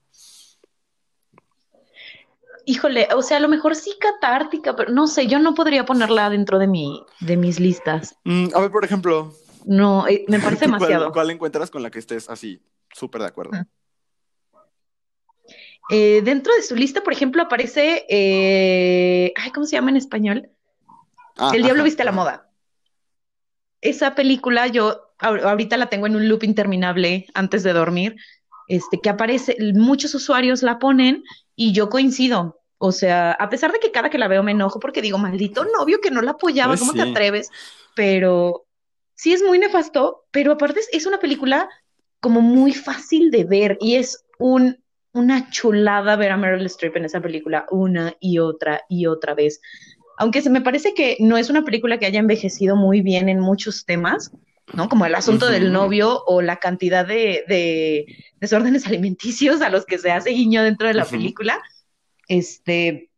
[2.67, 6.31] híjole, o sea, a lo mejor sí catártica, pero no sé, yo no podría ponerla
[6.31, 8.17] dentro de mi, de mis listas.
[8.25, 9.33] Mm, a ver, por ejemplo.
[9.65, 11.13] No, eh, me parece demasiado.
[11.13, 13.53] ¿Cuál, encuentras con la que estés así, súper de acuerdo?
[15.91, 20.51] Eh, dentro de su lista, por ejemplo, aparece, eh, ay, ¿cómo se llama en español?
[21.37, 22.51] Ah, El diablo viste la moda.
[23.81, 28.17] Esa película yo ahorita la tengo en un loop interminable antes de dormir,
[28.69, 31.25] este, que aparece, muchos usuarios la ponen
[31.55, 32.61] y yo coincido.
[32.79, 35.65] O sea, a pesar de que cada que la veo me enojo porque digo, maldito
[35.65, 37.51] novio que no la apoyaba, pues ¿cómo te atreves?
[37.95, 38.67] Pero
[39.15, 41.69] sí es muy nefasto, pero aparte es una película
[42.21, 47.05] como muy fácil de ver y es un, una chulada ver a Meryl Streep en
[47.05, 49.61] esa película una y otra y otra vez.
[50.19, 53.41] Aunque se me parece que no es una película que haya envejecido muy bien en
[53.41, 54.31] muchos temas,
[54.77, 54.89] ¿no?
[54.89, 58.07] Como el asunto del novio o la cantidad de,
[58.41, 61.63] desórdenes alimenticios a los que se hace guiño dentro de la película.
[62.29, 63.11] Este,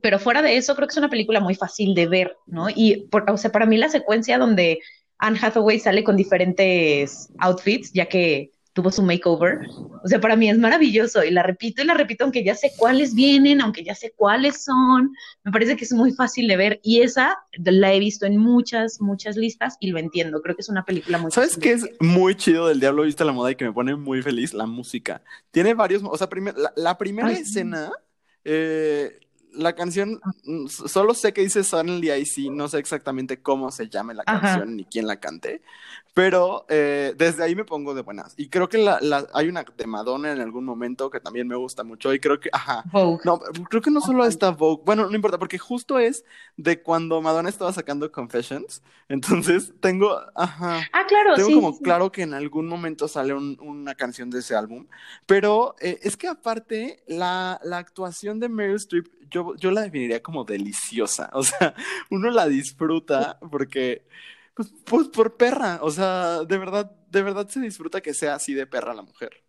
[0.00, 2.68] pero fuera de eso, creo que es una película muy fácil de ver, ¿no?
[2.68, 4.80] Y, o sea, para mí la secuencia donde
[5.18, 9.60] Anne Hathaway sale con diferentes outfits, ya que tuvo su makeover.
[10.02, 12.72] O sea, para mí es maravilloso y la repito y la repito, aunque ya sé
[12.76, 15.14] cuáles vienen, aunque ya sé cuáles son.
[15.44, 19.00] Me parece que es muy fácil de ver y esa la he visto en muchas,
[19.00, 20.42] muchas listas y lo entiendo.
[20.42, 23.32] Creo que es una película muy ¿Sabes qué es muy chido del Diablo Viste la
[23.32, 24.52] Moda y que me pone muy feliz?
[24.52, 25.22] La música.
[25.52, 26.28] Tiene varios, o sea,
[26.76, 27.90] la, primera escena.
[28.44, 29.20] Eh,
[29.52, 30.20] la canción,
[30.68, 34.76] solo sé que dice Suddenly I See, no sé exactamente cómo se llame la canción
[34.76, 35.62] ni quién la cante,
[36.14, 38.34] pero eh, desde ahí me pongo de buenas.
[38.36, 39.00] Y creo que la,
[39.34, 42.14] hay una de Madonna en algún momento que también me gusta mucho.
[42.14, 42.84] Y creo que, ajá.
[42.92, 44.84] No, creo que no solo está Vogue.
[44.86, 46.24] Bueno, no importa, porque justo es
[46.56, 48.80] de cuando Madonna estaba sacando Confessions.
[49.08, 50.88] Entonces tengo, ajá.
[50.92, 54.86] Ah, claro, Tengo como claro que en algún momento sale una canción de ese álbum.
[55.26, 60.22] Pero eh, es que aparte, la, la actuación de Meryl Streep, yo, yo la definiría
[60.22, 61.28] como deliciosa.
[61.34, 61.74] O sea,
[62.10, 64.06] uno la disfruta porque
[64.54, 68.54] pues, pues por perra, o sea, de verdad, de verdad se disfruta que sea así
[68.54, 69.44] de perra la mujer.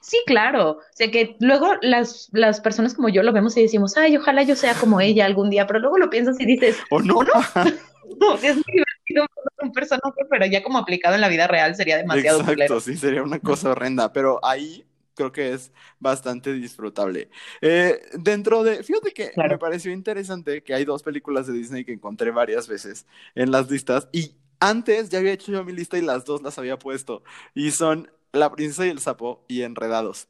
[0.00, 0.70] Sí, claro.
[0.70, 4.42] O sea que luego las, las personas como yo lo vemos y decimos, ay, ojalá
[4.42, 7.22] yo sea como ella algún día, pero luego lo piensas y dices, ¿o no?
[7.22, 7.24] no?
[8.20, 9.26] no es muy divertido
[9.62, 13.22] un personaje, pero ya como aplicado en la vida real sería demasiado Exacto, sí, sería
[13.22, 17.30] una cosa horrenda, pero ahí creo que es bastante disfrutable.
[17.60, 21.92] Eh, dentro de, fíjate que me pareció interesante que hay dos películas de Disney que
[21.92, 26.02] encontré varias veces en las listas y antes ya había hecho yo mi lista y
[26.02, 27.22] las dos las había puesto
[27.54, 30.28] y son La princesa y el sapo y Enredados.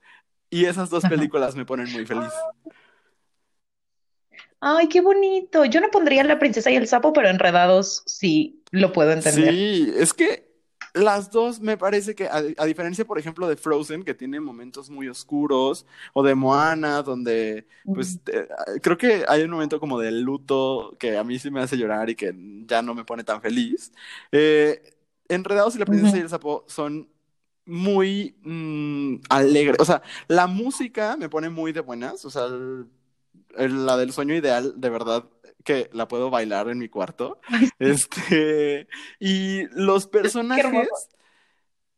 [0.48, 2.32] Y esas dos películas me ponen muy feliz.
[4.60, 5.64] Ay, qué bonito.
[5.64, 9.52] Yo no pondría La princesa y el sapo, pero Enredados sí lo puedo entender.
[9.52, 10.45] Sí, es que
[10.96, 15.08] las dos me parece que, a, diferencia, por ejemplo, de Frozen, que tiene momentos muy
[15.08, 18.18] oscuros, o de Moana, donde, pues,
[18.82, 22.08] creo que hay un momento como de luto que a mí sí me hace llorar
[22.10, 22.34] y que
[22.66, 23.92] ya no me pone tan feliz.
[24.32, 24.94] Eh,
[25.28, 27.08] Enredados y la princesa y el sapo son
[27.66, 29.76] muy mm, alegres.
[29.80, 32.24] O sea, la música me pone muy de buenas.
[32.24, 32.46] O sea,
[33.56, 35.24] la del sueño ideal, de verdad,
[35.66, 37.40] que la puedo bailar en mi cuarto.
[37.78, 38.88] Este,
[39.20, 40.88] y los personajes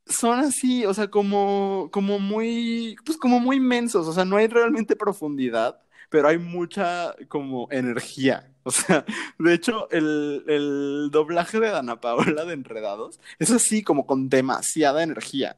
[0.06, 4.48] son así, o sea, como, como muy, pues como muy inmensos, o sea, no hay
[4.48, 8.50] realmente profundidad, pero hay mucha como energía.
[8.68, 9.06] O sea,
[9.38, 15.02] de hecho, el, el doblaje de Dana Paola de Enredados es así como con demasiada
[15.02, 15.56] energía.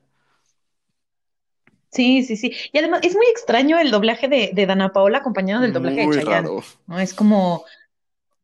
[1.90, 2.54] Sí, sí, sí.
[2.72, 6.22] Y además es muy extraño el doblaje de, de Dana Paola acompañado del doblaje de
[6.22, 6.48] Chayanne.
[6.86, 7.00] ¿no?
[7.00, 7.64] Es como,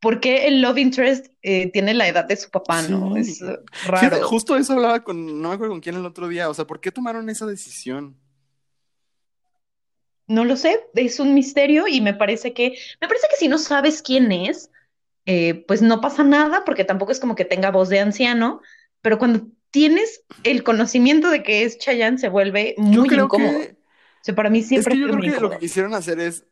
[0.06, 3.16] ¿por qué el love interest eh, tiene la edad de su papá, no?
[3.16, 3.40] Es
[3.84, 4.22] raro.
[4.22, 6.78] justo eso hablaba con, no me acuerdo con quién el otro día, o sea, ¿por
[6.78, 8.16] qué tomaron esa decisión?
[10.28, 13.58] no lo sé, es un misterio y me parece que, me parece que si no
[13.58, 14.70] sabes quién es,
[15.24, 18.60] eh, pues no pasa nada porque tampoco es como que tenga voz de anciano,
[19.02, 23.58] pero cuando tienes el conocimiento de que es Chayanne se vuelve muy incómodo.
[23.58, 26.44] O sea, para mí siempre es que yo creo que lo que quisieron hacer es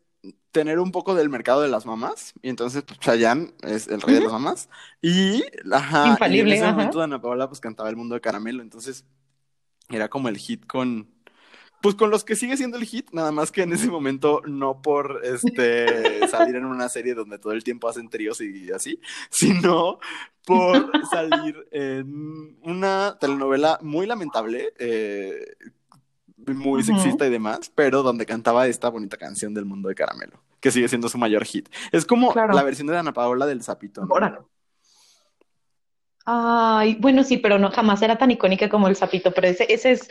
[0.55, 4.15] tener un poco del mercado de las mamás y entonces pues, Chayanne es el rey
[4.15, 4.69] de las mamás
[5.03, 6.73] y, ajá, Infalible, y en ese ajá.
[6.73, 9.05] momento Ana Paola pues cantaba El Mundo de Caramelo, entonces
[9.91, 11.13] era como el hit con
[11.83, 14.81] pues con los que sigue siendo el hit, nada más que en ese momento no
[14.81, 19.99] por este salir en una serie donde todo el tiempo hacen tríos y así, sino
[20.47, 25.57] por salir en una telenovela muy lamentable, eh,
[26.53, 30.71] muy sexista y demás, pero donde cantaba esta bonita canción del mundo de caramelo, que
[30.71, 31.69] sigue siendo su mayor hit.
[31.93, 32.53] Es como Claro.
[32.55, 34.03] la versión de Ana Paola del Zapito.
[34.03, 34.09] ¿no?
[36.27, 39.93] Ay, bueno, sí, pero no jamás era tan icónica como el sapito, pero ese, ese
[39.93, 40.09] es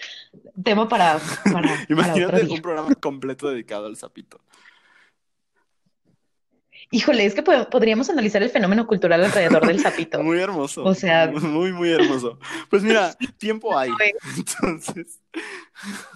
[0.63, 1.17] tema para,
[1.51, 2.55] para, para otro Imagínate día.
[2.55, 4.39] un programa completo dedicado al Zapito.
[6.93, 10.21] Híjole, es que po- podríamos analizar el fenómeno cultural alrededor del sapito.
[10.23, 10.83] Muy hermoso.
[10.83, 12.37] O sea- muy, muy hermoso.
[12.69, 13.89] Pues mira, tiempo hay.
[14.37, 15.19] Entonces,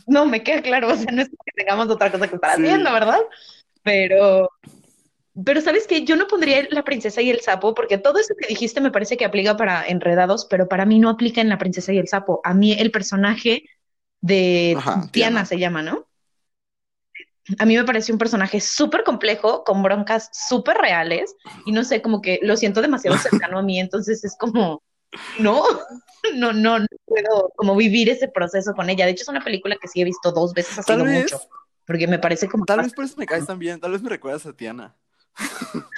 [0.06, 2.64] No, me queda claro, o sea, no es que tengamos otra cosa que estar Sí.
[2.64, 3.20] haciendo, ¿verdad?
[3.84, 4.50] Pero,
[5.46, 6.04] pero ¿sabes qué?
[6.04, 9.18] Yo no pondría la princesa y el sapo, porque todo eso que dijiste me parece
[9.18, 12.42] que aplica para Enredados, pero para mí no aplica en la princesa y el sapo.
[12.44, 13.64] A mí el personaje
[14.22, 15.46] de Ajá, Tiana Tiana.
[15.46, 16.07] se llama, ¿no?
[17.60, 22.02] A mí me parece un personaje súper complejo, con broncas súper reales, y no sé,
[22.02, 23.18] como que lo siento demasiado
[23.52, 24.84] cercano a mí, entonces es como,
[25.40, 25.64] no,
[26.36, 29.06] no, no, no puedo como vivir ese proceso con ella.
[29.06, 31.42] De hecho, es una película que sí he visto dos veces, ha sido vez, mucho,
[31.86, 33.80] porque me parece como tal vez por eso me caes tan bien.
[33.80, 34.96] Tal vez me recuerdas a Tiana.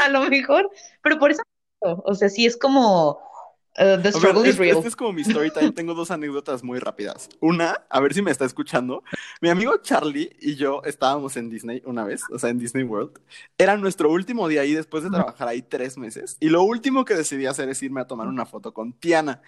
[0.00, 0.70] a lo mejor,
[1.02, 1.42] pero por eso,
[1.80, 3.29] o sea, sí es como
[3.78, 4.76] uh, The A ver, struggle is este, real.
[4.76, 5.72] este es como mi story time.
[5.72, 7.28] Tengo dos anécdotas muy rápidas.
[7.40, 9.02] Una, a ver si me está escuchando.
[9.40, 13.20] Mi amigo Charlie y yo estábamos en Disney una vez, o sea, en Disney World.
[13.58, 16.36] Era nuestro último día ahí después de trabajar ahí tres meses.
[16.40, 19.42] Y lo último que decidí hacer es irme a tomar una foto con Tiana,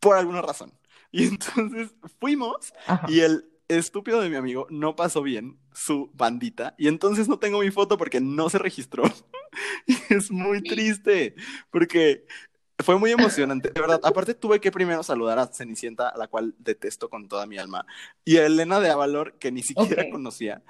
[0.00, 0.72] por alguna razón.
[1.10, 3.06] Y entonces fuimos Ajá.
[3.10, 6.74] y el estúpido de mi amigo no pasó bien su bandita.
[6.76, 9.04] Y entonces no tengo mi foto porque no se registró.
[9.86, 11.34] Y es muy triste
[11.70, 12.26] porque
[12.84, 14.00] fue muy emocionante, de verdad.
[14.04, 17.84] Aparte tuve que primero saludar a Cenicienta, a la cual detesto con toda mi alma,
[18.24, 20.10] y a Elena de Avalor, que ni siquiera Ok.
[20.12, 20.62] conocía.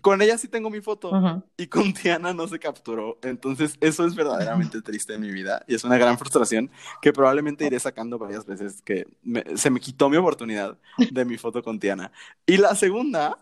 [0.00, 1.42] Con ella sí tengo mi foto Ujú.
[1.56, 3.18] y con Tiana no se capturó.
[3.22, 6.70] Entonces eso es verdaderamente triste en mi vida y es una gran frustración
[7.02, 10.78] que probablemente iré sacando varias veces que me- se me quitó mi oportunidad
[11.10, 12.12] de mi foto con Tiana.
[12.46, 13.38] Y la segunda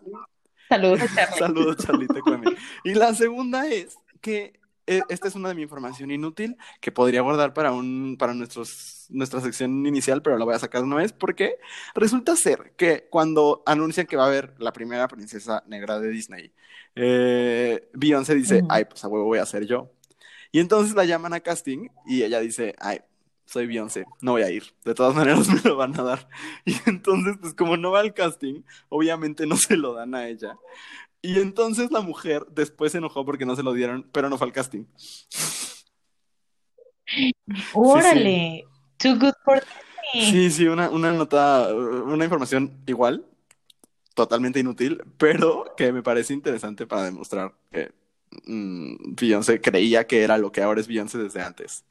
[0.68, 1.38] Saludos, Charlie.
[1.38, 2.46] Saludos, Charlita Cueme.
[2.84, 7.52] Y la segunda es que esta es una de mi información inútil que podría guardar
[7.52, 11.12] para un para nuestros nuestra sección inicial, pero la voy a sacar de una vez
[11.12, 11.58] porque
[11.94, 16.52] resulta ser que cuando anuncian que va a haber la primera princesa negra de Disney,
[16.94, 19.92] eh, Beyoncé dice, ay, pues a huevo voy a ser yo.
[20.52, 23.00] Y entonces la llaman a casting y ella dice, ay,
[23.44, 24.74] soy Beyoncé, no voy a ir.
[24.84, 26.28] De todas maneras me lo van a dar.
[26.64, 30.58] Y entonces, pues como no va al casting, obviamente no se lo dan a ella.
[31.26, 34.46] Y entonces la mujer después se enojó porque no se lo dieron, pero no fue
[34.46, 34.84] al casting.
[37.74, 38.64] Órale,
[38.96, 39.60] too good for
[40.12, 40.30] Disney.
[40.30, 43.26] Sí, sí, una, una nota, una información igual,
[44.14, 47.90] totalmente inútil, pero que me parece interesante para demostrar que
[48.46, 51.84] mm, Beyoncé creía que era lo que ahora es Beyoncé desde antes.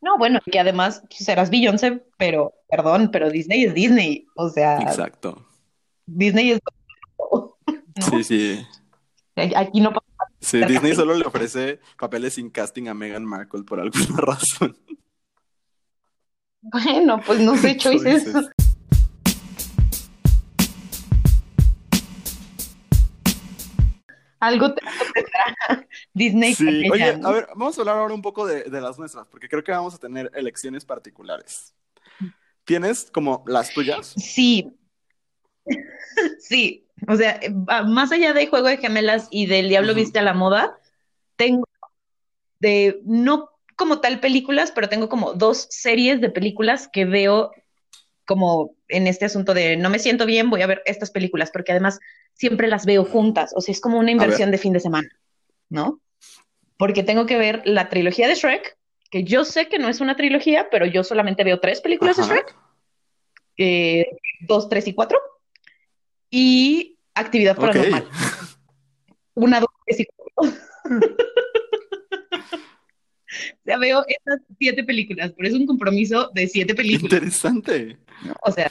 [0.00, 4.26] No, bueno, que además serás Beyoncé, pero, perdón, pero Disney es Disney.
[4.34, 5.46] O sea, Exacto.
[6.06, 6.60] Disney es.
[8.10, 8.66] Sí, sí.
[9.56, 10.04] Aquí no pasa
[10.40, 10.94] Sí, Disney casting.
[10.94, 14.76] solo le ofrece papeles sin casting a Meghan Markle por alguna razón.
[16.62, 18.24] Bueno, pues no sé, choices.
[18.24, 18.50] Choices.
[24.40, 24.82] Algo te
[26.14, 27.28] Disney Sí, oye, ¿no?
[27.28, 29.72] a ver, vamos a hablar ahora un poco de, de las nuestras, porque creo que
[29.72, 31.74] vamos a tener elecciones particulares.
[32.64, 34.14] ¿Tienes como las tuyas?
[34.16, 34.70] Sí,
[36.38, 36.83] sí.
[37.08, 37.50] O sea, eh,
[37.86, 40.00] más allá de Juego de Gemelas y del Diablo Ujú.
[40.00, 40.78] Viste a la Moda,
[41.36, 41.66] tengo
[42.60, 47.50] de, no como tal películas, pero tengo como dos series de películas que veo
[48.26, 51.72] como en este asunto de no me siento bien, voy a ver estas películas, porque
[51.72, 52.00] además
[52.32, 55.08] siempre las veo juntas, o sea, es como una inversión de fin de semana,
[55.68, 56.00] ¿no?
[56.78, 58.76] Porque tengo que ver la trilogía de Shrek,
[59.10, 62.22] que yo sé que no es una trilogía, pero yo solamente veo tres películas de
[62.22, 62.34] Ajá.
[62.34, 62.56] Shrek,
[63.58, 64.06] eh,
[64.40, 65.20] dos, tres y cuatro,
[66.30, 67.56] y Actividad.
[67.56, 68.08] Paranormal,
[69.34, 70.58] una, dos, tres y cuatro.
[73.34, 77.98] O sea, veo estas siete películas, pero es un compromiso de siete películas, Interesante.
[78.42, 78.70] O sea,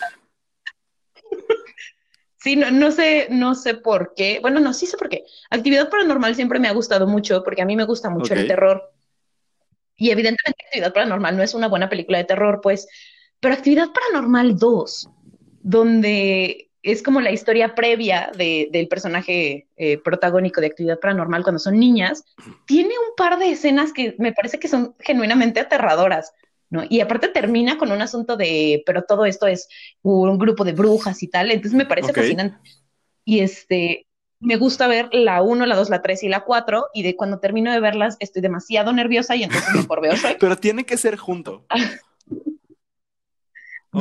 [2.43, 4.39] Sí, no, no, sé, no sé por qué.
[4.41, 5.23] Bueno, no, sí sé por qué.
[5.49, 8.91] Actividad paranormal siempre me ha gustado mucho porque a mí me gusta mucho el terror.
[9.95, 12.85] Y evidentemente Actividad Paranormal no es una buena película de terror, pues,
[13.39, 15.09] pero Actividad Paranormal 2,
[15.61, 21.79] donde es como la historia previa del personaje eh, protagónico de Actividad Paranormal cuando son
[21.79, 22.25] niñas,
[22.65, 26.33] tiene un par de escenas que me parece que son genuinamente aterradoras.
[26.69, 26.83] ¿no?
[26.89, 29.69] Y aparte termina con un asunto de, pero todo esto es
[30.01, 32.57] un grupo de brujas y tal, entonces me parece fascinante.
[33.23, 34.07] Y este,
[34.41, 37.39] me gusta ver la 1, la 2, la 3 y la 4, y de cuando
[37.39, 40.37] termino de verlas estoy demasiado nerviosa y entonces mejor veo Shrek.
[40.39, 41.65] Pero tiene que ser junto.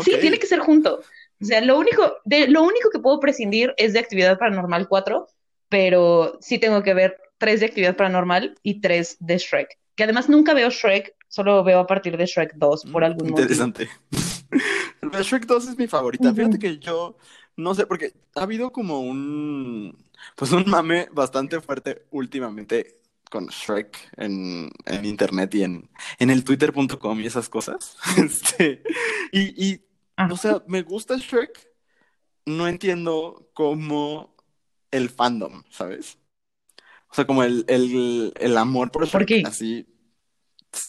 [0.03, 1.03] Sí, tiene que ser junto.
[1.43, 5.27] O sea, lo único, de, lo único que puedo prescindir es de Actividad Paranormal 4,
[5.69, 9.79] pero sí tengo que ver 3 de Actividad Paranormal y 3 de Shrek.
[9.97, 13.41] Que además nunca veo Shrek, solo veo a partir de Shrek 2 por algún motivo.
[13.41, 13.89] Interesante.
[15.23, 16.33] Shrek 2 es mi favorita.
[16.33, 17.17] Fíjate que yo
[17.57, 19.97] no sé, porque ha habido como un
[20.37, 24.71] pues un mame bastante fuerte últimamente con Shrek en,
[25.03, 27.97] internet y en, en el twitter.com y esas cosas.
[28.17, 28.83] Este,
[29.33, 29.81] y, y
[30.17, 31.69] o sea, me gusta Shrek,
[32.47, 34.37] no entiendo cómo
[34.91, 36.19] el fandom, ¿sabes?
[37.11, 39.87] O sea, como el, el, amor por Shrek así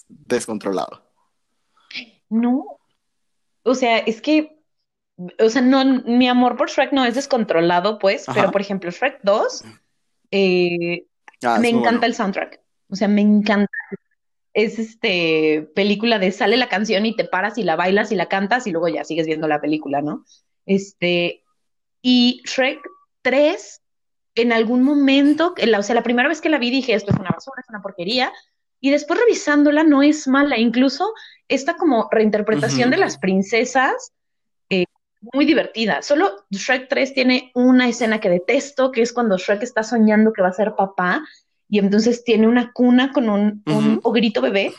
[0.07, 1.03] descontrolado.
[2.29, 2.79] No.
[3.63, 4.63] O sea, es que
[5.39, 9.19] o sea, no, mi amor por Shrek no es descontrolado, pues, pero por ejemplo, Shrek
[9.23, 9.63] 2,
[10.31, 11.05] eh,
[11.43, 12.59] ah, me encanta el soundtrack.
[12.89, 13.72] O sea, me encanta.
[14.53, 18.27] Es este película de sale la canción y te paras y la bailas y la
[18.27, 20.25] cantas y luego ya sigues viendo la película, ¿no?
[20.65, 21.43] Este,
[22.01, 22.79] y Shrek
[23.21, 23.81] 3,
[24.35, 27.31] en algún momento, o sea, la primera vez que la vi dije, esto es una
[27.31, 28.31] basura, es una porquería,
[28.79, 31.13] y después revisándola no es mala, incluso
[31.47, 34.11] esta como reinterpretación de las princesas
[35.31, 36.01] muy divertida.
[36.01, 40.41] Solo Shrek 3 tiene una escena que detesto, que es cuando Shrek está soñando que
[40.41, 41.23] va a ser papá
[41.69, 43.63] y entonces tiene una cuna con un,
[44.03, 44.73] ogrito bebé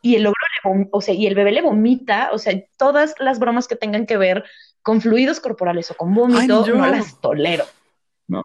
[0.00, 3.38] y el ogro le o sea, y el bebé le vomita, o sea, todas las
[3.38, 4.44] bromas que tengan que ver
[4.82, 7.64] con fluidos corporales o con vómito, no las tolero.
[8.26, 8.42] No.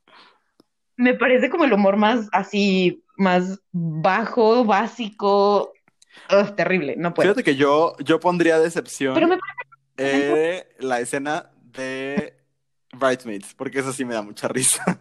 [0.95, 5.73] Me parece como el humor más así, más bajo, básico,
[6.55, 7.29] terrible, no puedo.
[7.29, 9.13] Fíjate que yo, yo pondría decepción.
[9.13, 9.67] Pero me parece
[9.97, 12.37] eh, la escena de
[12.93, 14.99] Bridesmaids, porque eso sí me da mucha risa.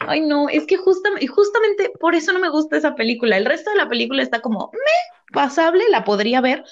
[0.00, 3.36] Ay, no, es que justamente, justamente por eso no me gusta esa película.
[3.36, 6.64] El resto de la película está como, me, pasable, la podría ver,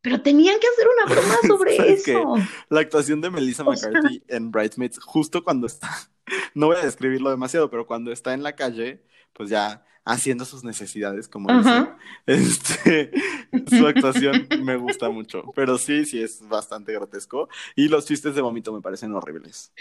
[0.00, 2.34] pero tenían que hacer una broma sobre eso.
[2.68, 5.90] La actuación de Melissa McCarthy en Bridesmaids, justo cuando está,
[6.54, 9.02] no voy a describirlo demasiado, pero cuando está en la calle,
[9.32, 11.88] pues ya haciendo sus necesidades, como dice.
[12.24, 13.12] Este,
[13.68, 18.40] su actuación me gusta mucho, pero sí, sí es bastante grotesco y los chistes de
[18.40, 19.72] vómito me parecen horribles.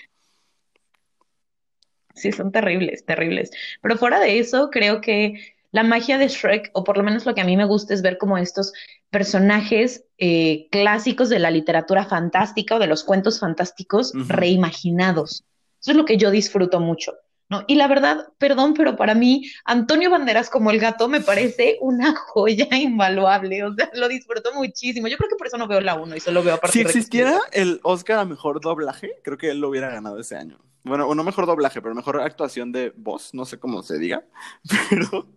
[2.18, 3.52] Sí, son terribles, terribles.
[3.82, 7.36] Pero fuera de eso, creo que la magia de Shrek, o por lo menos lo
[7.36, 8.74] que a mí me gusta es ver como estos
[9.10, 15.44] personajes eh, clásicos de la literatura fantástica o de los cuentos fantásticos reimaginados.
[15.80, 17.14] Eso es lo que yo disfruto mucho.
[17.50, 17.64] ¿No?
[17.68, 22.16] Y la verdad, perdón, pero para mí, Antonio Banderas como el gato me parece una
[22.16, 23.64] joya invaluable.
[23.64, 25.08] O sea, lo disfruto muchísimo.
[25.08, 26.88] Yo creo que por eso no veo la 1 y solo veo a partir Si
[26.88, 30.60] existiera el Oscar a mejor doblaje, creo que él lo hubiera ganado ese año.
[30.84, 34.24] Bueno, o no mejor doblaje, pero mejor actuación de voz, no sé cómo se diga,
[34.90, 35.28] pero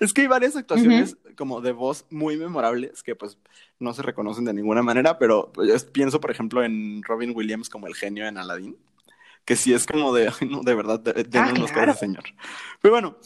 [0.00, 3.38] es que hay varias actuaciones como de voz muy memorables que pues
[3.78, 7.86] no se reconocen de ninguna manera, pero pues, pienso por ejemplo en Robin Williams como
[7.86, 8.76] el genio en Aladdin
[9.44, 12.24] que sí es como de, no, de verdad, de, de ah, unos señor.
[12.80, 13.16] Pero bueno,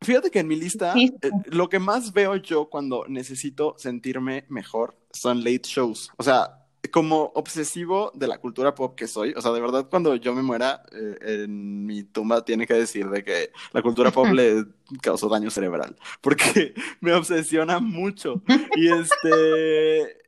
[0.00, 1.12] fíjate que en mi lista, eh,
[1.46, 6.10] lo que más veo yo cuando necesito sentirme mejor son late shows.
[6.16, 6.60] O sea,
[6.90, 10.42] como obsesivo de la cultura pop que soy, o sea, de verdad cuando yo me
[10.42, 14.64] muera, eh, en mi tumba tiene que decir de que la cultura pop le
[15.02, 18.42] causó daño cerebral, porque me obsesiona mucho.
[18.76, 20.19] Y este,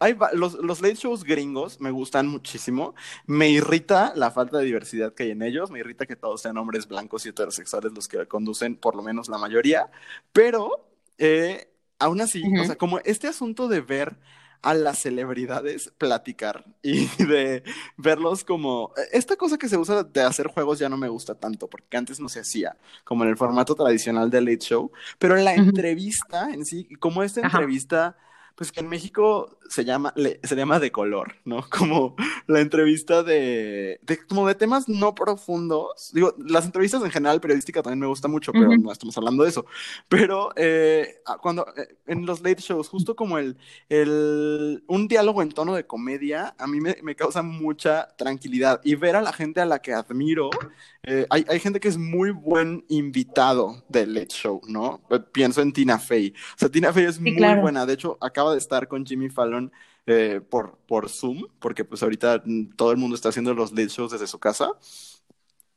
[0.00, 2.94] hay, los, los late shows gringos me gustan muchísimo.
[3.26, 5.70] Me irrita la falta de diversidad que hay en ellos.
[5.70, 9.28] Me irrita que todos sean hombres blancos y heterosexuales los que conducen, por lo menos
[9.28, 9.90] la mayoría.
[10.32, 10.88] Pero
[11.18, 11.68] eh,
[11.98, 14.16] aún así, o sea, como este asunto de ver
[14.64, 17.62] a las celebridades platicar y de
[17.96, 18.92] verlos como...
[19.12, 22.18] Esta cosa que se usa de hacer juegos ya no me gusta tanto, porque antes
[22.18, 26.64] no se hacía, como en el formato tradicional de Late Show, pero la entrevista en
[26.64, 28.16] sí, como esta entrevista
[28.56, 31.64] pues que en México se llama, se llama de color, ¿no?
[31.70, 32.14] Como
[32.46, 36.10] la entrevista de, como de temas no profundos.
[36.12, 39.50] Digo, las entrevistas en general periodística también me gusta mucho, pero no estamos hablando de
[39.50, 39.66] eso.
[40.08, 43.56] Pero eh, cuando eh, en los late shows, justo como el,
[43.88, 48.80] el, un diálogo en tono de comedia, a mí me, me causa mucha tranquilidad.
[48.84, 50.50] Y ver a la gente a la que admiro,
[51.02, 55.02] eh, hay, hay, gente que es muy buen invitado del Late Show, ¿no?
[55.32, 56.32] Pienso en Tina Fey.
[56.54, 57.84] O sea, Tina Fey es muy buena.
[57.84, 59.72] De hecho, acaba de estar con Jimmy Fallon
[60.06, 62.42] eh, por, por Zoom, porque pues ahorita
[62.76, 64.72] todo el mundo está haciendo los late shows desde su casa.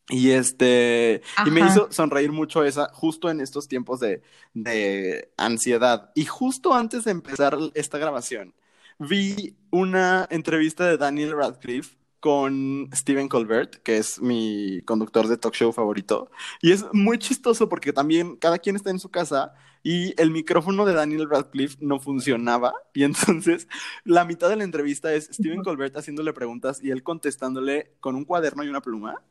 [0.09, 4.22] Y este, y me hizo sonreír mucho esa, justo en estos tiempos de,
[4.53, 6.11] de ansiedad.
[6.15, 8.53] Y justo antes de empezar esta grabación,
[8.99, 15.53] vi una entrevista de Daniel Radcliffe con Stephen Colbert, que es mi conductor de talk
[15.53, 16.32] show favorito.
[16.61, 19.53] Y es muy chistoso porque también cada quien está en su casa
[19.90, 22.74] y el micrófono de Daniel Radcliffe no funcionaba.
[22.94, 23.70] Y entonces
[24.04, 28.26] la mitad de la entrevista es Stephen Colbert haciéndole preguntas y él contestándole con un
[28.26, 29.22] cuaderno y una pluma.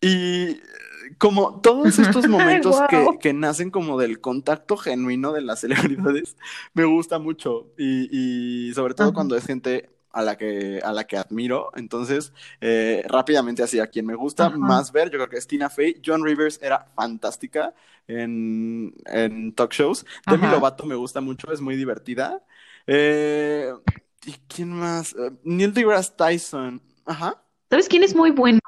[0.00, 0.60] Y
[1.18, 2.76] como todos estos momentos
[3.20, 6.38] que, nacen como del contacto genuino de las celebridades,
[6.72, 7.66] me gusta mucho.
[7.76, 11.70] Y, sobre todo cuando es gente a la que, a la que admiro.
[11.74, 15.70] Entonces, eh, rápidamente así, a quien me gusta más ver, yo creo que es Tina
[15.70, 16.00] Fey.
[16.04, 17.74] John Rivers era fantástica
[18.06, 20.04] en, en talk shows.
[20.26, 22.42] Demi Lovato me gusta mucho, es muy divertida.
[22.86, 23.72] Eh,
[24.24, 25.12] ¿Y quién más?
[25.12, 26.82] Eh, Neil deGrasse Tyson.
[27.04, 27.42] Ajá.
[27.70, 28.60] ¿Sabes quién es muy bueno?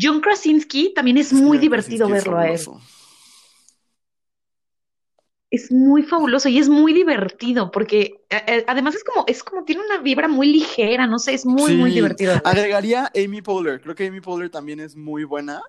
[0.00, 2.60] John Krasinski también es muy divertido verlo a él
[5.50, 9.64] es muy fabuloso y es muy divertido porque eh, eh, además es como, es como
[9.64, 12.40] tiene una vibra muy ligera, no sé, es muy, muy divertido.
[12.44, 15.60] Agregaría Amy Poehler, creo que Amy Poehler también es muy buena.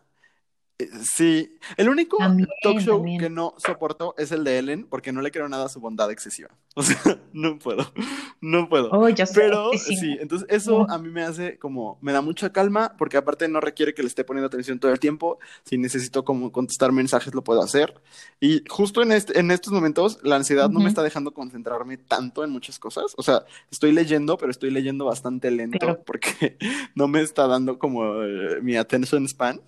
[0.82, 2.18] Eh, sí, el único
[2.64, 5.70] talk show que no soporto es el de Ellen porque no le creo nada a
[5.70, 6.50] su bondad excesiva.
[6.74, 7.92] O sea, no puedo,
[8.40, 8.90] no puedo.
[8.92, 10.18] Oh, ya sé, Pero sí.
[10.22, 13.94] entonces eso a mí me hace como, me da mucha calma porque aparte no requiere
[13.94, 15.38] que le esté poniendo atención todo el tiempo.
[15.66, 18.02] Si necesito como contestar mensajes lo puedo hacer.
[18.40, 22.42] Y justo en, este, en estos momentos la ansiedad no me está dejando concentrarme tanto
[22.46, 23.14] en muchas cosas.
[23.18, 26.58] O sea, estoy leyendo, pero estoy leyendo bastante lento porque
[26.96, 29.62] no me está dando como eh, mi attention span.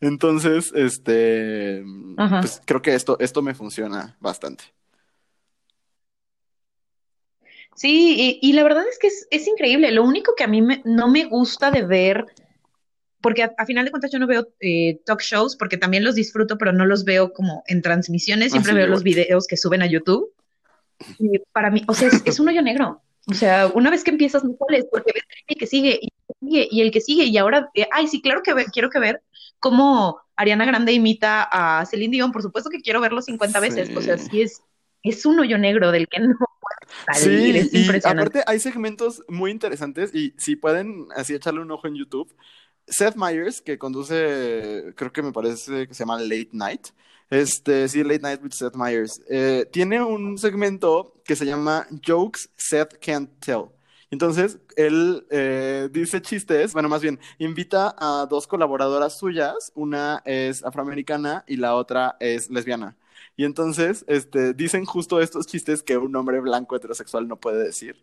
[0.00, 1.84] Entonces, este,
[2.16, 4.64] pues creo que esto, esto me funciona bastante.
[7.80, 9.90] Sí, y, la verdad es que es, increíble.
[9.90, 12.26] Lo único que a mí no me gusta de ver,
[13.22, 16.58] porque a, final de cuentas yo no veo eh, talk shows, porque también los disfruto,
[16.58, 20.30] pero no los veo como en transmisiones, siempre veo los videos que suben a YouTube.
[21.18, 23.00] Y para mí, o sea, es, un hoyo negro.
[23.26, 26.08] O sea, una vez que empiezas, no puedes, porque ves el que sigue y,
[26.40, 29.22] sigue y el que sigue, y ahora, eh, ay, sí, claro que quiero que ver
[29.58, 34.00] cómo Ariana Grande imita a Celine Dion, por supuesto que quiero verlo 50 veces, o
[34.00, 34.62] sea, sí es,
[35.02, 36.34] es un hoyo negro del que no
[37.12, 38.38] salir, sí, es impresionante.
[38.38, 42.34] Y aparte hay segmentos muy interesantes y si pueden así echarle un ojo en YouTube,
[42.90, 46.88] Seth Meyers, que conduce, creo que me parece que se llama Late Night,
[47.30, 52.50] este, sí, Late Night with Seth Meyers, eh, tiene un segmento que se llama Jokes
[52.56, 53.66] Seth Can't Tell.
[54.10, 60.64] Entonces, él eh, dice chistes, bueno, más bien, invita a dos colaboradoras suyas, una es
[60.64, 62.96] afroamericana y la otra es lesbiana.
[63.36, 67.96] Y entonces, este, dicen justo estos chistes que un hombre blanco heterosexual no puede decir.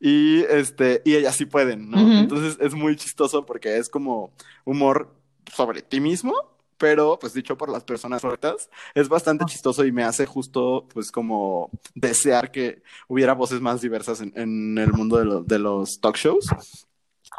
[0.00, 2.00] Y este, y ellas sí pueden, ¿no?
[2.20, 4.32] Entonces es muy chistoso porque es como
[4.64, 5.14] humor
[5.54, 6.34] sobre ti mismo,
[6.78, 11.12] pero pues dicho por las personas correctas, es bastante chistoso y me hace justo pues
[11.12, 16.46] como desear que hubiera voces más diversas en, el mundo de, los talk shows.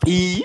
[0.06, 0.44] Y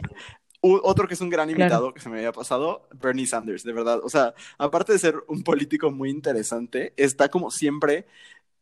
[0.63, 4.01] otro que es un gran invitado que se me había pasado, Bernie Sanders, de verdad.
[4.03, 8.07] O sea, aparte de ser un político muy interesante, está como siempre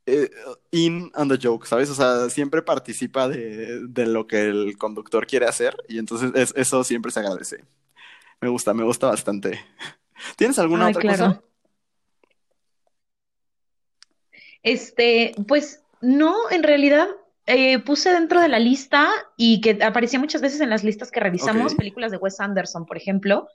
[0.07, 0.31] eh,
[0.71, 1.89] in on the joke, ¿sabes?
[1.91, 7.11] O sea, siempre participa de, lo que el conductor quiere hacer y entonces eso siempre
[7.11, 7.65] se agradece.
[8.41, 9.61] Me gusta, me gusta bastante.
[10.37, 11.43] ¿Tienes alguna otra cosa?
[14.63, 17.09] Este, pues no, en realidad
[17.47, 21.21] eh, puse dentro de la lista y que aparecía muchas veces en las listas que
[21.21, 23.49] revisamos películas de Wes Anderson, por ejemplo.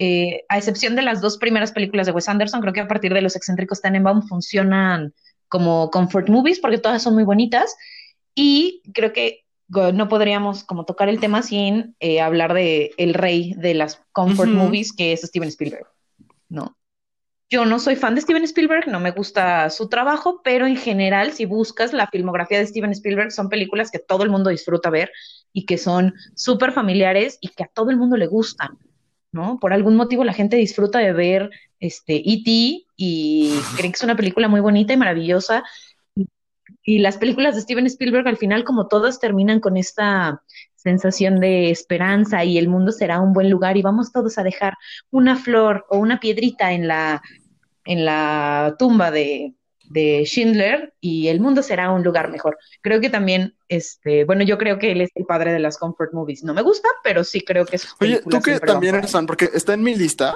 [0.00, 3.12] Eh, a excepción de las dos primeras películas de Wes Anderson, creo que a partir
[3.14, 5.12] de Los excéntricos Tenenbaum funcionan
[5.48, 7.76] como comfort movies porque todas son muy bonitas
[8.34, 13.54] y creo que no podríamos como tocar el tema sin eh, hablar de el rey
[13.54, 15.86] de las comfort movies que es Steven Spielberg.
[16.48, 16.76] ¿no?
[17.50, 21.32] Yo no soy fan de Steven Spielberg, no me gusta su trabajo, pero en general,
[21.32, 25.10] si buscas la filmografía de Steven Spielberg, son películas que todo el mundo disfruta ver
[25.52, 28.76] y que son súper familiares y que a todo el mundo le gustan,
[29.32, 29.58] ¿no?
[29.58, 31.50] Por algún motivo la gente disfruta de ver
[31.80, 32.86] este E.T.
[32.96, 35.64] y creen que es una película muy bonita y maravillosa.
[36.82, 40.42] y las películas de Steven Spielberg al final como todas terminan con esta
[40.74, 44.74] sensación de esperanza y el mundo será un buen lugar y vamos todos a dejar
[45.10, 47.20] una flor o una piedrita en la,
[47.84, 49.54] en la tumba de,
[49.88, 52.58] de Schindler y el mundo será un lugar mejor.
[52.80, 56.12] Creo que también, este, bueno, yo creo que él es el padre de las comfort
[56.12, 56.44] movies.
[56.44, 57.88] No me gusta, pero sí creo que es.
[58.00, 60.34] Oye, tú que también eres fan, porque está en mi lista,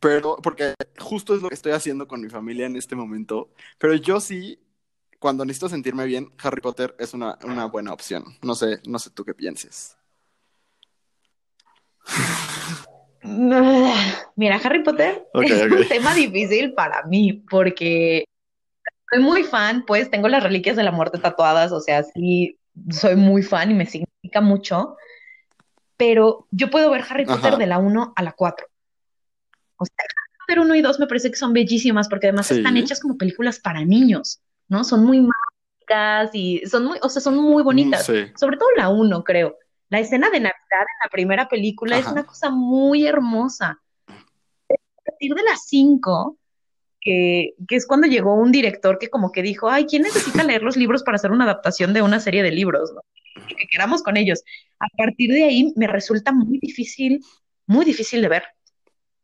[0.00, 3.94] pero porque justo es lo que estoy haciendo con mi familia en este momento, pero
[3.94, 4.58] yo sí,
[5.18, 8.24] cuando necesito sentirme bien, Harry Potter es una, una buena opción.
[8.42, 9.96] No sé, no sé tú qué pienses.
[14.36, 18.24] Mira, Harry Potter es un tema difícil para mí porque
[19.10, 22.58] soy muy fan, pues tengo las reliquias de la muerte tatuadas, o sea, sí,
[22.90, 24.96] soy muy fan y me significa mucho,
[25.96, 28.66] pero yo puedo ver Harry Potter de la 1 a la 4.
[29.76, 29.96] O sea,
[30.40, 33.60] Potter 1 y 2 me parece que son bellísimas porque además están hechas como películas
[33.60, 34.84] para niños, ¿no?
[34.84, 38.04] Son muy mágicas y son muy, o sea, son muy bonitas.
[38.04, 39.56] Sobre todo la 1, creo.
[39.88, 43.80] La escena de Navidad en la primera película es una cosa muy hermosa.
[44.08, 46.38] A partir de las 5
[47.04, 50.76] que, es cuando llegó un director que como que dijo, ay, ¿quién necesita leer los
[50.76, 52.92] libros para hacer una adaptación de una serie de libros?
[53.46, 54.42] Que queramos con ellos.
[54.80, 57.20] A partir de ahí me resulta muy difícil,
[57.66, 58.44] muy difícil de ver.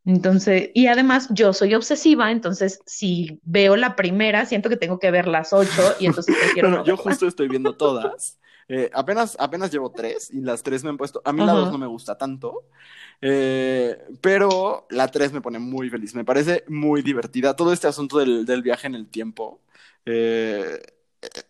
[0.06, 5.10] Entonces, y además yo soy obsesiva, entonces si veo la primera, siento que tengo que
[5.10, 8.38] ver las ocho y entonces prefiero bueno, yo justo estoy viendo todas.
[8.68, 11.20] Eh, apenas, apenas llevo tres y las tres me han puesto.
[11.24, 12.66] A mí la dos no me gusta tanto.
[13.20, 17.54] Eh, pero la 3 me pone muy feliz, me parece muy divertida.
[17.54, 19.60] Todo este asunto del, del viaje en el tiempo
[20.06, 20.80] eh,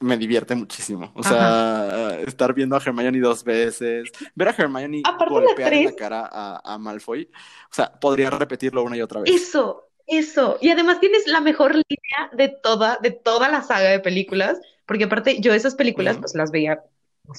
[0.01, 1.13] me divierte muchísimo.
[1.15, 6.29] O sea, estar viendo a Hermione dos veces, ver a Hermione golpear en la cara
[6.31, 7.31] a, a, Malfoy.
[7.71, 9.31] O sea, podría repetirlo una y otra vez.
[9.31, 10.59] Eso, eso.
[10.61, 15.05] Y además tienes la mejor línea de toda, de toda la saga de películas, porque
[15.05, 16.83] aparte yo esas películas pues las veía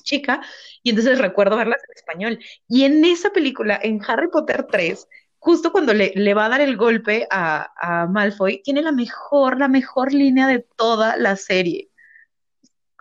[0.03, 0.41] chica,
[0.83, 2.39] y entonces recuerdo verlas en español.
[2.67, 5.07] Y en esa película, en Harry Potter 3,
[5.39, 9.59] justo cuando le, le va a dar el golpe a, a, Malfoy, tiene la mejor,
[9.59, 11.90] la mejor línea de toda la serie.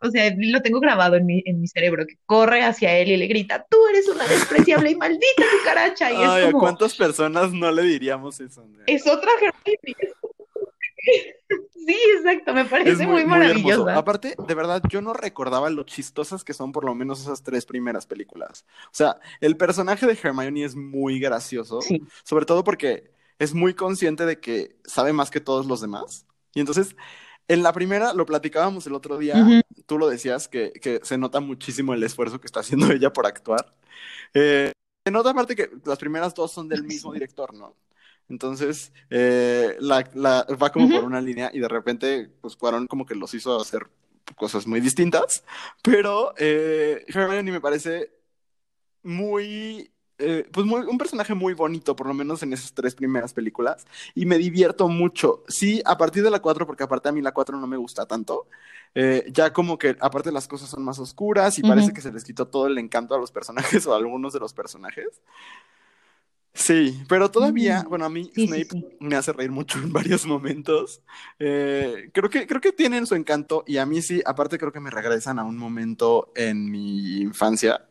[0.03, 3.17] O sea, lo tengo grabado en mi, en mi cerebro, que corre hacia él y
[3.17, 6.11] le grita, tú eres una despreciable y maldita cucaracha.
[6.11, 8.67] Y Ay, ¿a cuántas personas no le diríamos eso?
[8.87, 9.31] Es otra
[11.87, 13.89] Sí, exacto, me parece muy, maravilloso.
[13.89, 17.65] Aparte, de verdad, yo no recordaba lo chistosas que son por lo menos esas tres
[17.65, 18.67] primeras películas.
[18.87, 21.81] O sea, el personaje de Hermione es muy gracioso,
[22.23, 26.27] sobre todo porque es muy consciente de que sabe más que todos los demás.
[26.55, 26.95] Y entonces,
[27.51, 29.35] en la primera, lo platicábamos el otro día,
[29.87, 33.27] tú lo decías, que, que, se nota muchísimo el esfuerzo que está haciendo ella por
[33.27, 33.75] actuar.
[34.35, 34.71] Eh,
[35.05, 37.75] se nota aparte que las primeras dos son del mismo director, ¿no?
[38.29, 43.05] Entonces, eh, la, la, va como por una línea y de repente, pues Cuarón como
[43.05, 43.89] que los hizo hacer
[44.37, 45.43] cosas muy distintas,
[45.83, 48.13] pero eh, Hermione me parece
[49.03, 49.91] muy
[50.21, 53.87] eh, pues muy, un personaje muy bonito, por lo menos en esas tres primeras películas,
[54.15, 55.43] y me divierto mucho.
[55.49, 58.07] Sí, a partir de la 4, porque aparte a mí la 4 no me gusta
[58.07, 58.47] tanto,
[58.95, 62.25] eh, ya como que aparte las cosas son más oscuras y parece que se les
[62.25, 65.21] quitó todo el encanto a los personajes o a algunos de los personajes.
[66.53, 71.01] Sí, pero todavía, bueno, a mí Snape me hace reír mucho en varios momentos.
[71.39, 74.81] Eh, creo, que, creo que tienen su encanto y a mí sí, aparte creo que
[74.81, 77.87] me regresan a un momento en mi infancia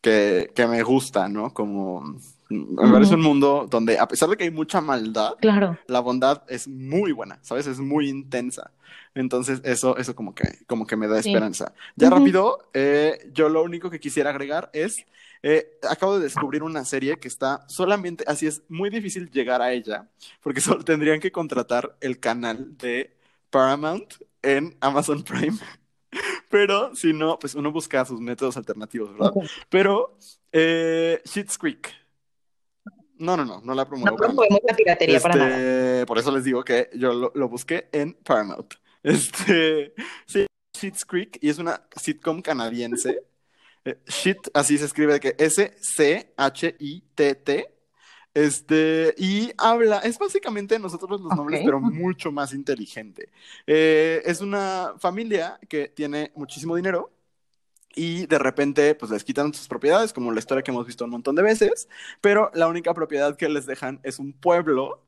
[0.00, 1.52] que, que me gusta, ¿no?
[1.52, 2.16] Como
[2.50, 5.78] me parece un mundo donde a pesar de que hay mucha maldad, claro.
[5.86, 7.66] la bondad es muy buena, ¿sabes?
[7.66, 8.72] Es muy intensa.
[9.14, 11.72] Entonces eso, eso como que, como que me da esperanza.
[11.96, 15.04] Ya rápido, eh, yo lo único que quisiera agregar es
[15.42, 19.72] eh, acabo de descubrir una serie que está solamente, así es muy difícil llegar a
[19.72, 20.08] ella,
[20.42, 23.16] porque solo tendrían que contratar el canal de
[23.50, 25.58] Paramount en Amazon Prime.
[26.50, 29.32] Pero si no, pues uno busca sus métodos alternativos, ¿verdad?
[29.70, 30.18] Pero
[30.52, 31.90] eh, Shit's Creek.
[33.16, 34.10] No, no, no, no la promuevo.
[34.10, 35.56] No promovemos la piratería para nada.
[35.56, 38.74] Este, por eso les digo que yo lo, lo busqué en Paramount.
[39.02, 39.94] Este,
[40.26, 40.44] sí,
[40.78, 43.22] Shit's Creek, y es una sitcom canadiense
[43.84, 46.36] eh, shit, así se escribe que S-C-H-I-T-T.
[48.32, 53.28] Este, y habla, es básicamente nosotros los nombres, pero mucho más inteligente.
[53.66, 57.10] Eh, es una familia que tiene muchísimo dinero
[57.94, 61.10] y de repente pues les quitan sus propiedades, como la historia que hemos visto un
[61.10, 61.88] montón de veces,
[62.20, 65.02] pero la única propiedad que les dejan es un pueblo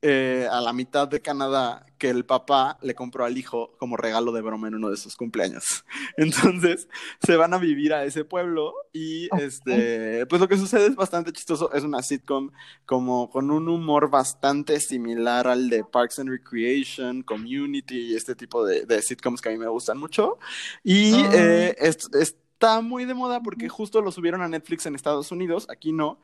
[0.00, 4.30] eh, a la mitad de Canadá que el papá le compró al hijo como regalo
[4.30, 5.84] de broma en uno de sus cumpleaños.
[6.16, 6.88] Entonces
[7.20, 11.32] se van a vivir a ese pueblo y este, pues lo que sucede es bastante
[11.32, 11.72] chistoso.
[11.72, 12.52] Es una sitcom
[12.86, 18.64] como con un humor bastante similar al de Parks and Recreation, Community y este tipo
[18.64, 20.38] de, sitcoms que a mí me gustan mucho.
[20.84, 25.66] Y eh, está muy de moda porque justo lo subieron a Netflix en Estados Unidos,
[25.68, 26.20] aquí no.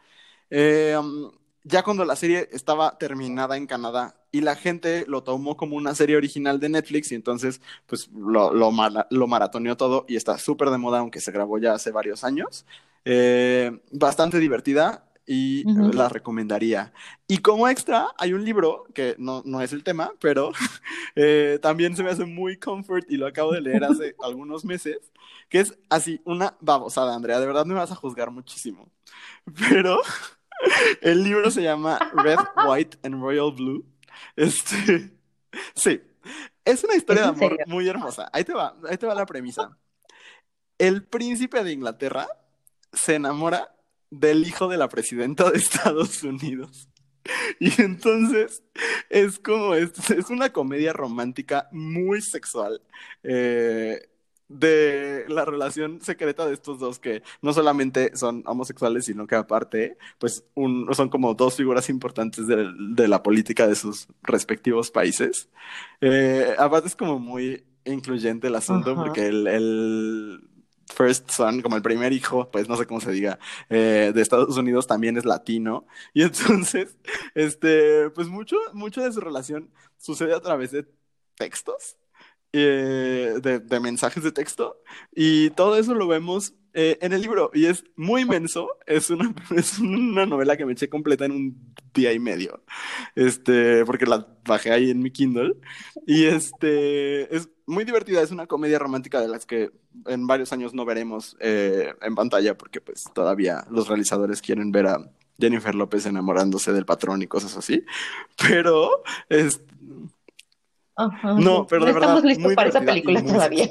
[0.50, 1.32] Eh, um,
[1.64, 5.94] ya cuando la serie estaba terminada en Canadá y la gente lo tomó como una
[5.94, 8.70] serie original de Netflix y entonces pues lo, lo,
[9.10, 12.66] lo maratoneó todo y está súper de moda, aunque se grabó ya hace varios años.
[13.06, 16.92] Eh, bastante divertida y la recomendaría.
[17.26, 20.52] Y como extra, hay un libro que no, no es el tema, pero
[21.16, 24.98] eh, también se me hace muy comfort y lo acabo de leer hace algunos meses,
[25.48, 28.90] que es así, una babosada, Andrea, de verdad me vas a juzgar muchísimo.
[29.70, 30.00] Pero
[31.00, 33.84] el libro se llama Red, White and Royal Blue.
[34.36, 35.12] Este,
[35.74, 36.00] sí,
[36.64, 38.28] es una historia de amor muy hermosa.
[38.32, 39.76] Ahí te va, ahí te va la premisa.
[40.78, 42.26] El príncipe de Inglaterra
[42.92, 43.74] se enamora
[44.10, 46.88] del hijo de la presidenta de Estados Unidos.
[47.58, 48.62] Y entonces
[49.08, 52.82] es como, es, es una comedia romántica muy sexual.
[53.22, 54.08] Eh,
[54.54, 59.98] de la relación secreta de estos dos que no solamente son homosexuales, sino que aparte,
[60.18, 65.48] pues son como dos figuras importantes de, la política de sus respectivos países.
[66.00, 70.40] Eh, aparte es como muy incluyente el asunto porque el,
[70.94, 73.38] first son, como el primer hijo, pues no sé cómo se diga,
[73.68, 75.86] eh, de Estados Unidos también es latino.
[76.12, 76.96] Y entonces,
[77.34, 80.86] este, pues mucho, mucho de su relación sucede a través de
[81.36, 81.96] textos
[82.56, 84.80] eh, de, mensajes de texto
[85.12, 89.34] y todo eso lo vemos eh, en el libro y es muy inmenso, es una,
[89.56, 92.62] es una novela que me eché completa en un día y medio,
[93.16, 95.56] este, porque la bajé ahí en mi Kindle.
[96.06, 99.72] Y este, es muy divertida, es una comedia romántica de las que
[100.06, 104.86] en varios años no veremos eh, en pantalla porque pues todavía los realizadores quieren ver
[104.86, 107.84] a Jennifer López enamorándose del patrón y cosas así,
[108.36, 109.02] pero...
[109.28, 109.60] es
[110.96, 113.68] no, pero de verdad, estamos listos para esa película todavía.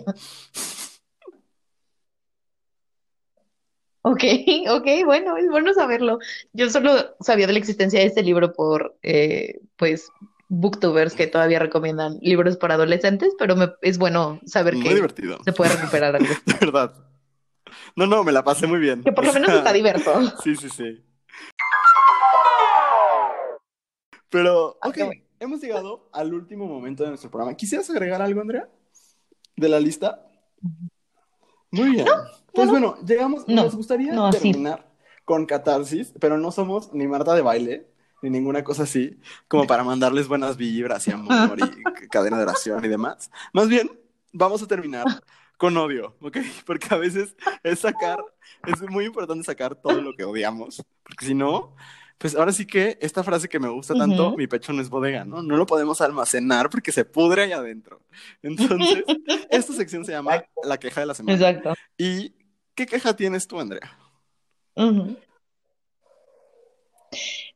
[4.03, 4.23] Ok,
[4.69, 6.19] ok, bueno, es bueno saberlo.
[6.51, 10.09] Yo solo sabía de la existencia de este libro por, eh, pues,
[10.49, 15.07] booktubers que todavía recomiendan libros para adolescentes, pero me, es bueno saber que
[15.43, 16.33] se puede recuperar algo.
[16.45, 16.93] de verdad.
[17.95, 19.03] No, no, me la pasé muy bien.
[19.03, 20.21] Que por lo menos está diverso.
[20.43, 21.03] Sí, sí, sí.
[24.29, 24.97] Pero, ok,
[25.43, 27.55] hemos llegado al último momento de nuestro programa.
[27.55, 28.69] ¿Quisieras agregar algo, Andrea?
[29.55, 30.25] ¿De la lista?
[31.71, 32.07] Muy bien.
[32.53, 33.47] pues bueno, llegamos.
[33.47, 34.91] nos gustaría terminar
[35.25, 37.87] con catarsis, pero no somos ni Marta de baile,
[38.21, 42.83] ni ninguna cosa así, como para mandarles buenas vibras y amor y cadena de oración
[42.83, 43.31] y demás.
[43.53, 43.89] Más bien,
[44.31, 45.05] vamos a terminar
[45.57, 46.37] con odio, ¿ok?
[46.65, 48.19] Porque a veces es sacar,
[48.65, 51.75] es muy importante sacar todo lo que odiamos, porque si no,
[52.17, 55.25] pues ahora sí que esta frase que me gusta tanto, mi pecho no es bodega,
[55.25, 55.41] ¿no?
[55.41, 58.01] No lo podemos almacenar porque se pudre ahí adentro.
[58.41, 59.03] Entonces,
[59.49, 61.35] esta sección se llama La queja de la semana.
[61.35, 61.73] Exacto.
[61.97, 62.33] ¿Y
[62.75, 63.97] qué queja tienes tú, Andrea?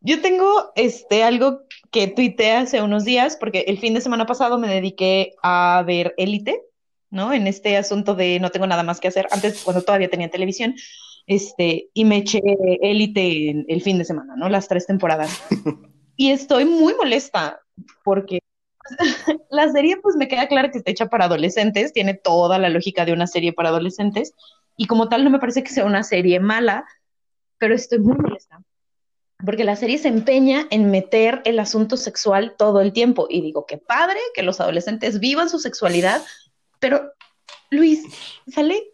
[0.01, 4.57] Yo tengo este algo que tuiteé hace unos días, porque el fin de semana pasado
[4.57, 6.61] me dediqué a ver Élite,
[7.09, 7.33] ¿no?
[7.33, 10.75] En este asunto de no tengo nada más que hacer, antes cuando todavía tenía televisión,
[11.27, 12.41] este, y me eché
[12.81, 14.49] élite el fin de semana, ¿no?
[14.49, 15.43] Las tres temporadas.
[16.15, 17.61] y estoy muy molesta
[18.03, 18.39] porque
[19.51, 23.05] la serie, pues me queda claro que está hecha para adolescentes, tiene toda la lógica
[23.05, 24.33] de una serie para adolescentes,
[24.77, 26.85] y como tal no me parece que sea una serie mala,
[27.57, 28.61] pero estoy muy molesta.
[29.45, 33.27] Porque la serie se empeña en meter el asunto sexual todo el tiempo.
[33.29, 36.23] Y digo, qué padre que los adolescentes vivan su sexualidad,
[36.79, 37.11] pero
[37.69, 38.03] Luis,
[38.47, 38.93] sale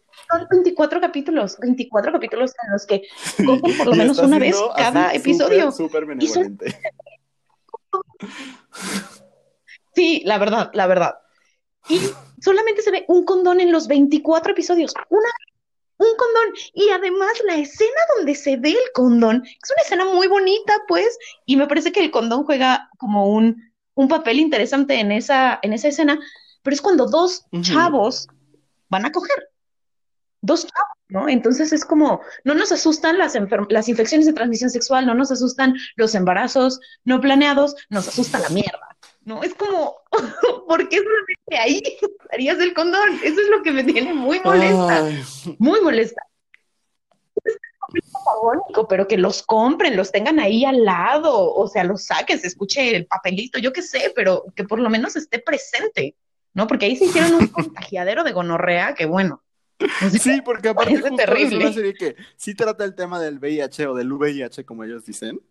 [0.50, 3.04] 24 capítulos, 24 capítulos en los que
[3.46, 5.74] cogen por lo menos una vez cada episodio.
[9.96, 11.16] Sí, la verdad, la verdad.
[11.88, 12.00] Y
[12.42, 14.94] solamente se ve un condón en los 24 episodios.
[15.10, 15.30] Una,
[15.98, 16.54] un condón.
[16.74, 21.18] Y además la escena donde se ve el condón es una escena muy bonita, pues.
[21.46, 25.74] Y me parece que el condón juega como un, un papel interesante en esa, en
[25.74, 26.20] esa escena.
[26.64, 28.28] Pero es cuando dos chavos
[28.90, 29.53] van a coger
[30.44, 31.30] dos chavos, ¿no?
[31.30, 33.36] Entonces es como, no nos asustan las,
[33.70, 38.50] las infecciones de transmisión sexual, no nos asustan los embarazos no planeados, nos asusta la
[38.50, 39.42] mierda, ¿no?
[39.42, 39.96] Es como,
[40.68, 41.82] ¿por qué solamente ahí
[42.32, 43.20] harías el condón?
[43.24, 45.10] Eso es lo que me tiene muy molesta,
[45.60, 46.22] muy molesta.
[47.88, 52.48] protagónico, pero que los compren, los tengan ahí al lado, o sea, los saquen, se
[52.48, 56.18] escuche el papelito, yo qué sé, pero que por lo menos esté presente,
[56.54, 56.68] ¿no?
[56.68, 59.43] Porque ahí se hicieron un contagiadero de gonorrea que bueno.
[60.20, 63.96] Sí, porque aparte justo es una serie que sí trata el tema del VIH o
[63.96, 65.42] del VIH, como ellos dicen,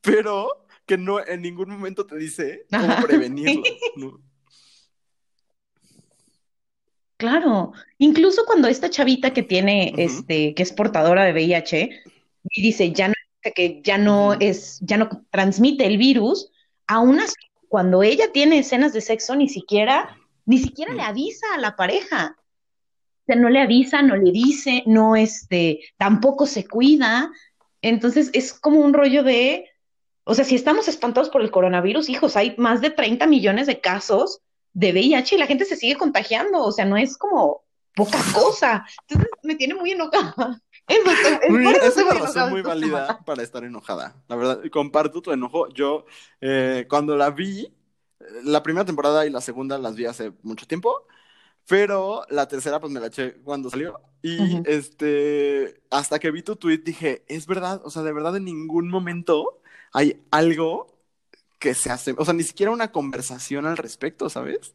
[0.00, 4.20] pero que no en ningún momento te dice cómo prevenirlo.
[7.22, 12.02] Claro, incluso cuando esta chavita que tiene, este, que es portadora de VIH,
[12.50, 13.14] y dice ya no,
[13.54, 16.50] que ya no es, ya no transmite el virus,
[16.88, 17.36] aún así,
[17.68, 20.16] cuando ella tiene escenas de sexo, ni siquiera,
[20.46, 22.36] ni siquiera le avisa a la pareja.
[23.22, 27.30] O sea, no le avisa, no le dice, no, este, tampoco se cuida.
[27.80, 29.70] Entonces es como un rollo de,
[30.24, 33.80] o sea, si estamos espantados por el coronavirus, hijos, hay más de 30 millones de
[33.80, 34.40] casos
[34.72, 37.62] de VIH y la gente se sigue contagiando, o sea, no es como
[37.94, 38.84] poca cosa.
[39.08, 40.60] Entonces me tiene muy enojada.
[40.88, 40.98] Es,
[41.42, 44.16] es, una razón muy válida para estar enojada.
[44.28, 45.68] La verdad, comparto tu enojo.
[45.68, 46.06] Yo,
[46.40, 47.72] eh, cuando la vi,
[48.42, 51.06] la primera temporada y la segunda las vi hace mucho tiempo,
[51.66, 54.00] pero la tercera pues me la eché cuando salió.
[54.22, 58.44] Y este, hasta que vi tu tweet dije, es verdad, o sea, de verdad en
[58.44, 59.60] ningún momento
[59.92, 60.96] hay algo
[61.58, 64.74] que se hace, o sea, ni siquiera una conversación al respecto, ¿sabes?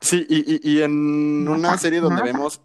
[0.00, 2.60] Sí, y, y, en una serie donde vemos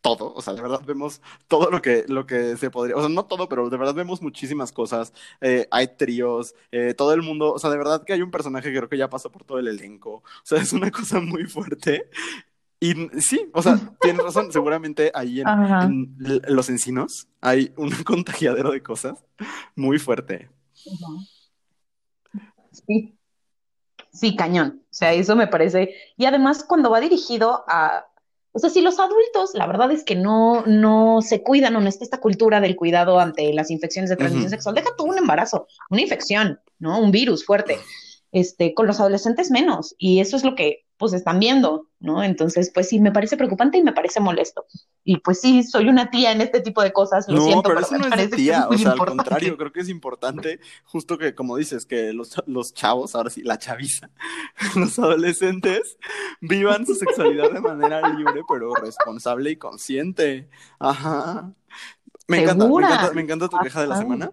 [0.00, 3.08] todo, o sea, de verdad vemos todo lo que, lo que se podría, o sea,
[3.08, 7.52] no todo, pero de verdad vemos muchísimas cosas, eh, hay tríos, eh, todo el mundo,
[7.52, 9.58] o sea, de verdad que hay un personaje que creo que ya pasó por todo
[9.58, 12.10] el elenco, o sea, es una cosa muy fuerte.
[12.80, 18.82] Y sí, o sea, tienes razón, seguramente ahí en, los encinos hay un contagiadero de
[18.82, 19.24] cosas
[19.74, 20.48] muy fuerte.
[22.72, 23.18] Sí.
[24.12, 24.82] Sí, cañón.
[24.84, 25.94] O sea, eso me parece.
[26.16, 28.06] Y además, cuando va dirigido a.
[28.52, 31.88] O sea, si los adultos, la verdad es que no, no se cuidan o no
[31.88, 35.66] está esta cultura del cuidado ante las infecciones de transmisión sexual, deja tú un embarazo,
[35.90, 36.98] una infección, ¿no?
[37.00, 37.78] Un virus fuerte.
[38.30, 39.94] Este, con los adolescentes menos.
[39.96, 42.22] Y eso es lo que pues están viendo, ¿no?
[42.22, 44.66] Entonces, pues sí, me parece preocupante y me parece molesto.
[45.04, 47.80] Y pues sí, soy una tía en este tipo de cosas, lo no, siento, pero,
[47.80, 51.56] eso no es tía, o sea, al contrario, creo que es importante, justo que, como
[51.56, 54.10] dices, que los, los chavos, ahora sí, la chaviza,
[54.76, 55.98] los adolescentes,
[56.40, 60.50] vivan su sexualidad de manera libre, pero responsable y consciente.
[60.80, 61.52] Ajá.
[62.26, 64.32] Me encanta, me encanta, me encanta tu queja de la semana.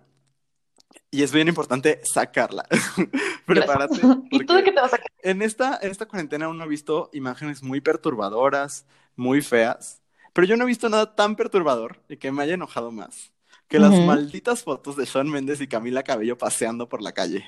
[1.15, 2.67] Y es bien importante sacarla.
[3.45, 4.01] Prepárate.
[4.31, 5.07] ¿Y tú de qué te vas a sacar?
[5.23, 8.85] En esta, en esta cuarentena uno ha visto imágenes muy perturbadoras,
[9.15, 10.01] muy feas,
[10.33, 13.31] pero yo no he visto nada tan perturbador y que me haya enojado más
[13.69, 17.45] que las malditas fotos de Sean Méndez y Camila Cabello paseando por la calle.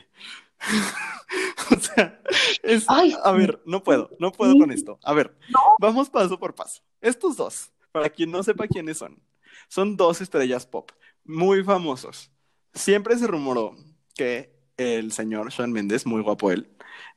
[1.76, 2.22] o sea,
[2.64, 2.86] es...
[2.90, 4.98] a ver, no puedo, no puedo con esto.
[5.04, 5.38] A ver,
[5.78, 6.82] vamos paso por paso.
[7.02, 9.22] Estos dos, para quien no sepa quiénes son,
[9.68, 10.90] son dos estrellas pop
[11.26, 12.32] muy famosos
[12.78, 13.76] siempre se rumoró
[14.16, 16.70] que el señor Sean Méndez, muy guapo él,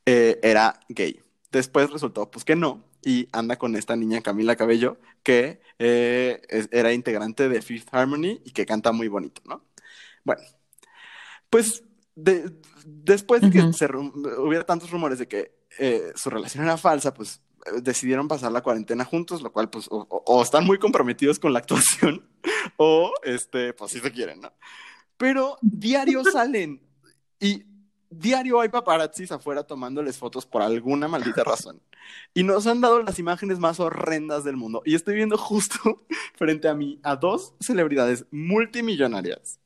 [0.06, 1.20] eh, era gay.
[1.52, 6.40] Después resultó pues que no, y anda con esta niña Camila Cabello, que eh,
[6.70, 9.64] era integrante de Fifth Harmony y que canta muy bonito, ¿no?
[10.24, 10.42] Bueno,
[11.48, 11.82] pues
[12.14, 13.60] después de que
[14.38, 17.42] hubiera tantos rumores de que eh, su relación era falsa, pues
[17.82, 21.58] decidieron pasar la cuarentena juntos, lo cual pues o, o, están muy comprometidos con la
[21.58, 22.26] actuación
[22.76, 24.52] o este pues sí se quieren, ¿no?
[25.20, 26.80] Pero diario salen
[27.38, 27.66] y
[28.08, 31.80] diario hay paparazzis afuera tomándoles fotos por alguna maldita razón.
[32.34, 34.82] Y nos han dado las imágenes más horrendas del mundo.
[34.84, 39.60] Y estoy viendo justo frente a mí a dos celebridades multimillonarias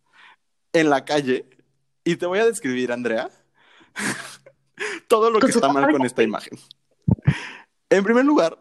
[0.72, 1.48] en la calle.
[2.02, 3.30] Y te voy a describir, Andrea,
[5.08, 6.58] todo lo que está mal con esta imagen.
[7.88, 8.58] En primer lugar,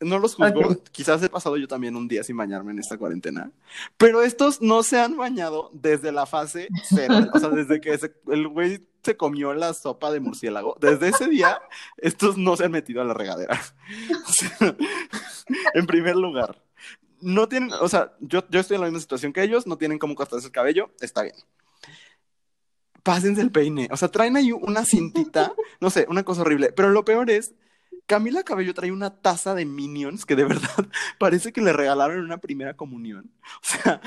[0.00, 3.50] no los juzgo, quizás he pasado yo también un día sin bañarme en esta cuarentena,
[3.96, 8.48] pero estos no se han bañado desde la fase cero, o sea, desde que el
[8.48, 11.60] güey se comió la sopa de murciélago, desde ese día
[11.96, 13.60] estos no se han metido a la regadera.
[15.74, 16.62] en primer lugar,
[17.20, 19.98] no tienen, o sea, yo, yo estoy en la misma situación que ellos, no tienen
[19.98, 21.36] cómo cortarse el cabello, está bien.
[23.02, 26.90] Pásense el peine, o sea, traen ahí una cintita, no sé, una cosa horrible, pero
[26.90, 27.54] lo peor es
[28.06, 30.70] Camila Cabello trae una taza de Minions que de verdad
[31.18, 33.30] parece que le regalaron en una primera comunión.
[33.62, 34.00] O sea,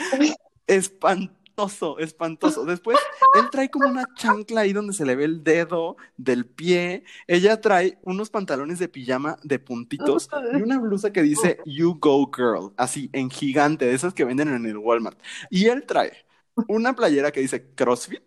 [0.68, 2.66] espantoso, espantoso.
[2.66, 2.98] Después,
[3.36, 7.04] él trae como una chancla ahí donde se le ve el dedo del pie.
[7.28, 12.32] Ella trae unos pantalones de pijama de puntitos y una blusa que dice You Go
[12.34, 15.20] Girl, así en gigante, de esas que venden en el Walmart.
[15.50, 16.14] Y él trae
[16.68, 18.24] una playera que dice CrossFit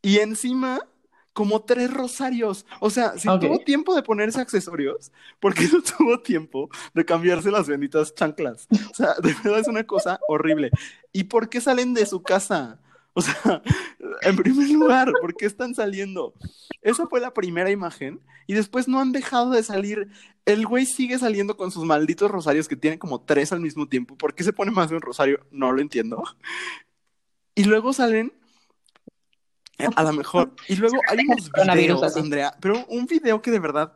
[0.00, 0.80] y encima
[1.38, 2.66] como tres rosarios.
[2.80, 7.52] O sea, si tuvo tiempo de ponerse accesorios, ¿por qué no tuvo tiempo de cambiarse
[7.52, 8.66] las benditas chanclas?
[8.90, 10.72] O sea, de verdad es una cosa horrible.
[11.12, 12.80] ¿Y por qué salen de su casa?
[13.12, 13.62] O sea,
[14.22, 16.34] en primer lugar, ¿por qué están saliendo?
[16.82, 20.08] Esa fue la primera imagen y después no han dejado de salir.
[20.44, 24.18] El güey sigue saliendo con sus malditos rosarios que tienen como tres al mismo tiempo.
[24.18, 25.46] ¿Por qué se pone más de un rosario?
[25.52, 26.20] No lo entiendo.
[27.54, 28.32] Y luego salen
[29.96, 30.52] a lo mejor.
[30.68, 33.92] Y luego hay unos videos, Andrea, pero un video que de verdad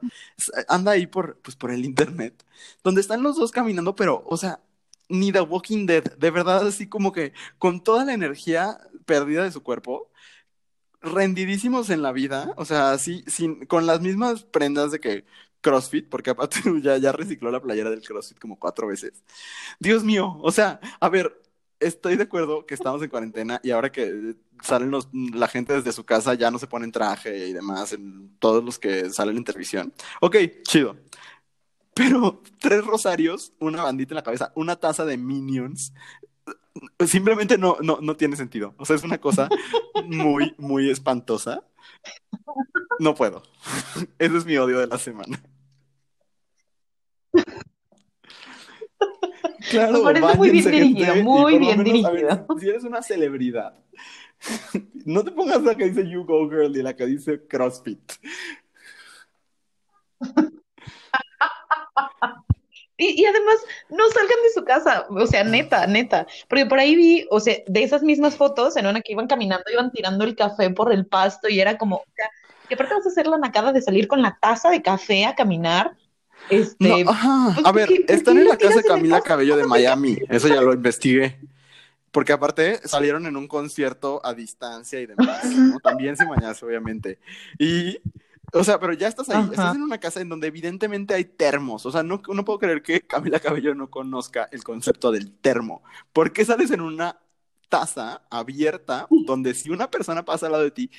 [0.68, 2.44] anda ahí por, pues, por el internet,
[2.82, 4.60] donde están los dos caminando, pero, o sea,
[5.08, 9.52] ni The Walking Dead, de verdad, así como que con toda la energía perdida de
[9.52, 10.10] su cuerpo,
[11.00, 15.24] rendidísimos en la vida, o sea, así, sin, con las mismas prendas de que
[15.60, 19.22] CrossFit, porque aparte ya, ya recicló la playera del CrossFit como cuatro veces.
[19.80, 21.41] Dios mío, o sea, a ver,
[21.82, 25.92] estoy de acuerdo que estamos en cuarentena y ahora que salen los, la gente desde
[25.92, 29.44] su casa ya no se ponen traje y demás, en todos los que salen en
[29.44, 29.92] televisión.
[30.20, 30.96] Ok, chido.
[31.94, 35.92] Pero tres rosarios, una bandita en la cabeza, una taza de minions,
[37.06, 38.74] simplemente no, no, no tiene sentido.
[38.78, 39.48] O sea, es una cosa
[40.06, 41.62] muy, muy espantosa.
[42.98, 43.42] No puedo.
[44.18, 45.42] Ese es mi odio de la semana.
[49.72, 52.46] Claro, Me parece muy bien dirigido, muy bien dirigido.
[52.60, 53.74] si eres una celebridad,
[55.06, 58.12] no te pongas la que dice You Go Girl y la que dice CrossFit.
[62.98, 63.56] Y, además,
[63.90, 66.26] no salgan de su casa, o sea, neta, neta.
[66.48, 69.64] Porque por ahí vi, o sea, de esas mismas fotos, en una que iban caminando,
[69.72, 72.28] iban tirando el café por el pasto y era como, o sea,
[72.68, 75.34] ¿qué parte vas a hacer la nacada de salir con la taza de café a
[75.34, 75.96] caminar?
[76.50, 80.60] Este, pues, a ver, están en la casa de Camila Cabello de Miami, eso ya
[80.60, 81.38] lo investigué.
[82.12, 85.42] Porque aparte salieron en un concierto a distancia y demás,
[85.82, 87.18] También sin bañarse, obviamente.
[87.58, 87.98] Y,
[88.52, 91.86] o sea, pero ya estás ahí, estás en una casa en donde evidentemente hay termos.
[91.86, 95.82] O sea, no, no puedo creer que Camila Cabello no conozca el concepto del termo.
[96.12, 97.18] ¿Por qué sales en una
[97.70, 100.90] taza abierta donde si una persona pasa al lado de ti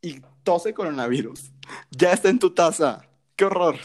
[0.00, 1.52] y tose coronavirus,
[1.90, 3.02] ya está en tu taza?
[3.36, 3.76] ¡Qué horror!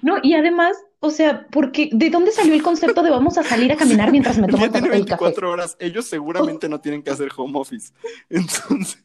[0.00, 3.72] No, y además, o sea, porque ¿de dónde salió el concepto de vamos a salir
[3.72, 7.30] a caminar mientras me tomo el, tiene 24 horas, ellos seguramente no tienen que hacer
[7.36, 7.92] home office.
[8.30, 9.02] Entonces,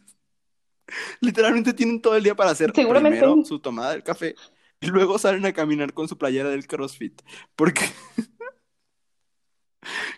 [1.20, 4.36] literalmente tienen todo el día para hacer primero su tomada del café
[4.80, 7.22] y luego salen a caminar con su playera del CrossFit.
[7.56, 7.82] Porque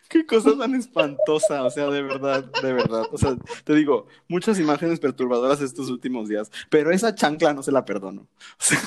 [0.10, 3.06] Qué cosa tan espantosa, o sea, de verdad, de verdad.
[3.12, 7.72] O sea, te digo, muchas imágenes perturbadoras estos últimos días, pero esa chancla no se
[7.72, 8.22] la perdono.
[8.22, 8.28] O
[8.58, 8.80] sea,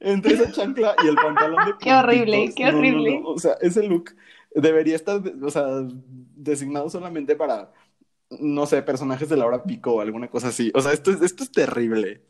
[0.00, 3.22] entre esa chancla y el pantalón de Qué horrible, qué horrible.
[3.24, 4.14] o sea, ese look
[4.54, 5.66] debería estar, o sea,
[6.34, 7.72] designado solamente para,
[8.30, 10.70] no sé, personajes de la hora pico o alguna cosa así.
[10.74, 12.22] O sea, esto es, esto es terrible.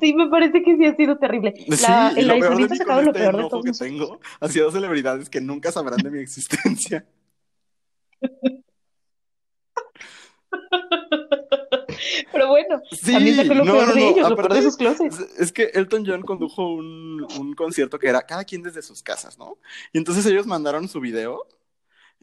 [0.00, 1.54] Sí, me parece que sí ha sido terrible.
[1.66, 3.62] La, sí, el lo peor de sacado lo este peor de todo.
[3.62, 7.06] que tengo hacia dos celebridades que nunca sabrán de mi existencia.
[12.32, 15.18] Pero bueno, también sacó lo peor de ellos, lo peor de sus closets.
[15.38, 19.38] Es que Elton John condujo un, un concierto que era cada quien desde sus casas,
[19.38, 19.58] ¿no?
[19.92, 21.46] Y entonces ellos mandaron su video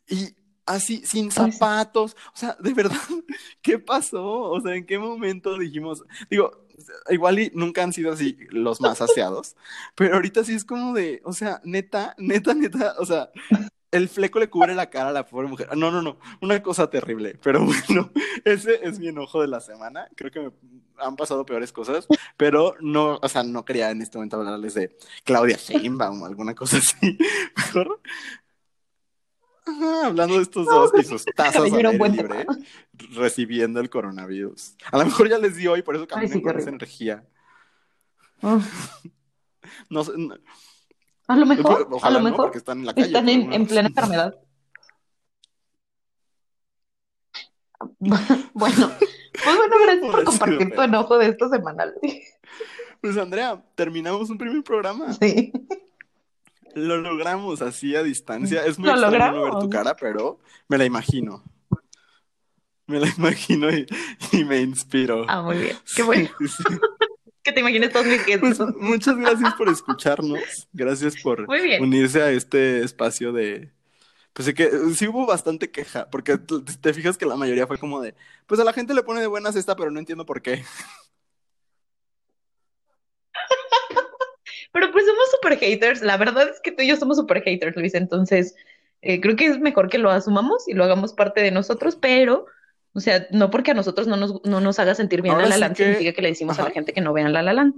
[0.07, 0.35] y
[0.65, 2.15] así, sin zapatos.
[2.33, 2.97] O sea, de verdad,
[3.61, 4.23] ¿qué pasó?
[4.23, 6.03] O sea, ¿en qué momento dijimos?
[6.29, 6.67] Digo,
[7.09, 9.55] igual y nunca han sido así los más aseados,
[9.95, 13.29] pero ahorita sí es como de, o sea, neta, neta, neta, o sea,
[13.97, 15.75] el fleco le cubre la cara a la pobre mujer.
[15.75, 17.37] No, no, no, una cosa terrible.
[17.41, 18.11] Pero bueno,
[18.45, 20.07] ese es mi enojo de la semana.
[20.15, 20.51] Creo que me
[20.97, 24.97] han pasado peores cosas, pero no, o sea, no quería en este momento hablarles de
[25.23, 27.17] Claudia Sheinbaum o alguna cosa así.
[27.57, 28.01] Mejor.
[30.03, 32.45] hablando de estos dos y sus tazas a libre,
[33.13, 34.75] recibiendo el coronavirus.
[34.91, 37.27] A lo mejor ya les di hoy, por eso caminan con esa energía.
[39.89, 40.13] no sé.
[41.27, 44.35] A lo mejor, a lo mejor están en, están en, plena enfermedad.
[47.99, 48.17] bueno,
[48.53, 51.85] pues bueno, gracias por compartir tu enojo de esta semana.
[52.99, 55.13] Pues Andrea, terminamos un primer programa.
[55.13, 55.53] Sí.
[56.73, 58.65] Lo logramos así a distancia.
[58.65, 61.43] Es muy extraño no ver tu cara, pero me la imagino.
[62.87, 63.85] Me la imagino y,
[64.45, 65.25] me inspiro.
[65.27, 65.77] Ah, muy bien.
[65.95, 66.29] Qué bueno
[67.47, 70.67] que te imagines todos mis pues, muchas gracias por escucharnos.
[70.73, 71.47] Gracias por
[71.79, 73.71] unirse a este espacio de.
[74.33, 78.01] Pues sí que sí hubo bastante queja, porque te fijas que la mayoría fue como
[78.01, 78.13] de,
[78.45, 80.63] pues a la gente le pone de buenas esta, pero no entiendo por qué.
[84.73, 86.01] Pero pues somos super haters.
[86.01, 87.95] La verdad es que tú y yo somos super haters, Luis.
[87.95, 88.53] Entonces,
[89.01, 92.45] eh, creo que es mejor que lo asumamos y lo hagamos parte de nosotros, pero,
[92.97, 95.57] o sea, no porque a nosotros no nos, no nos haga sentir bien La La
[95.57, 97.75] Land, significa que le decimos a la gente que no vean La La Land.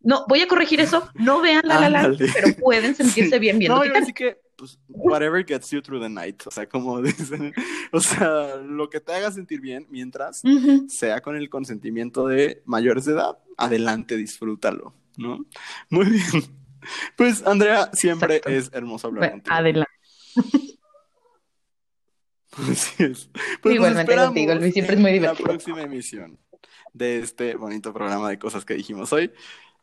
[0.00, 1.10] No, voy a corregir eso.
[1.14, 3.84] No vean La La Land, pero pueden sentirse bien viendo.
[3.84, 6.42] No, así que, pues, whatever gets you through the night.
[6.46, 7.52] O sea, como dicen,
[7.92, 10.40] o sea, lo que te haga sentir bien mientras
[10.88, 15.44] sea con el consentimiento de mayores de edad, adelante, disfrútalo, ¿no?
[15.90, 16.24] Muy bien.
[17.16, 19.56] Pues, Andrea, siempre es hermoso hablar contigo.
[19.56, 19.90] Adelante.
[22.70, 23.30] Así es.
[23.62, 25.46] Pues Igualmente contigo, Luis, siempre es muy divertido.
[25.46, 26.38] La próxima emisión
[26.92, 29.32] de este bonito programa de cosas que dijimos hoy.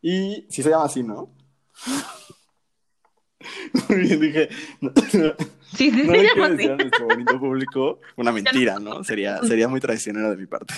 [0.01, 1.33] Y si se llama así, ¿no?
[3.89, 4.49] Muy bien, dije.
[5.75, 6.67] sí, sí, no se llama así.
[6.67, 9.03] A nuestro bonito público una mentira, ¿no?
[9.03, 10.73] Sería, sería muy traicionera de mi parte.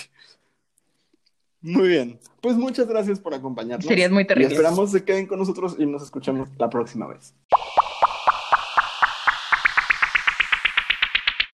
[1.60, 2.20] Muy bien.
[2.40, 3.86] Pues muchas gracias por acompañarnos.
[3.86, 4.50] Sería muy terrible.
[4.50, 7.34] Y esperamos que queden con nosotros y nos escuchamos la próxima vez.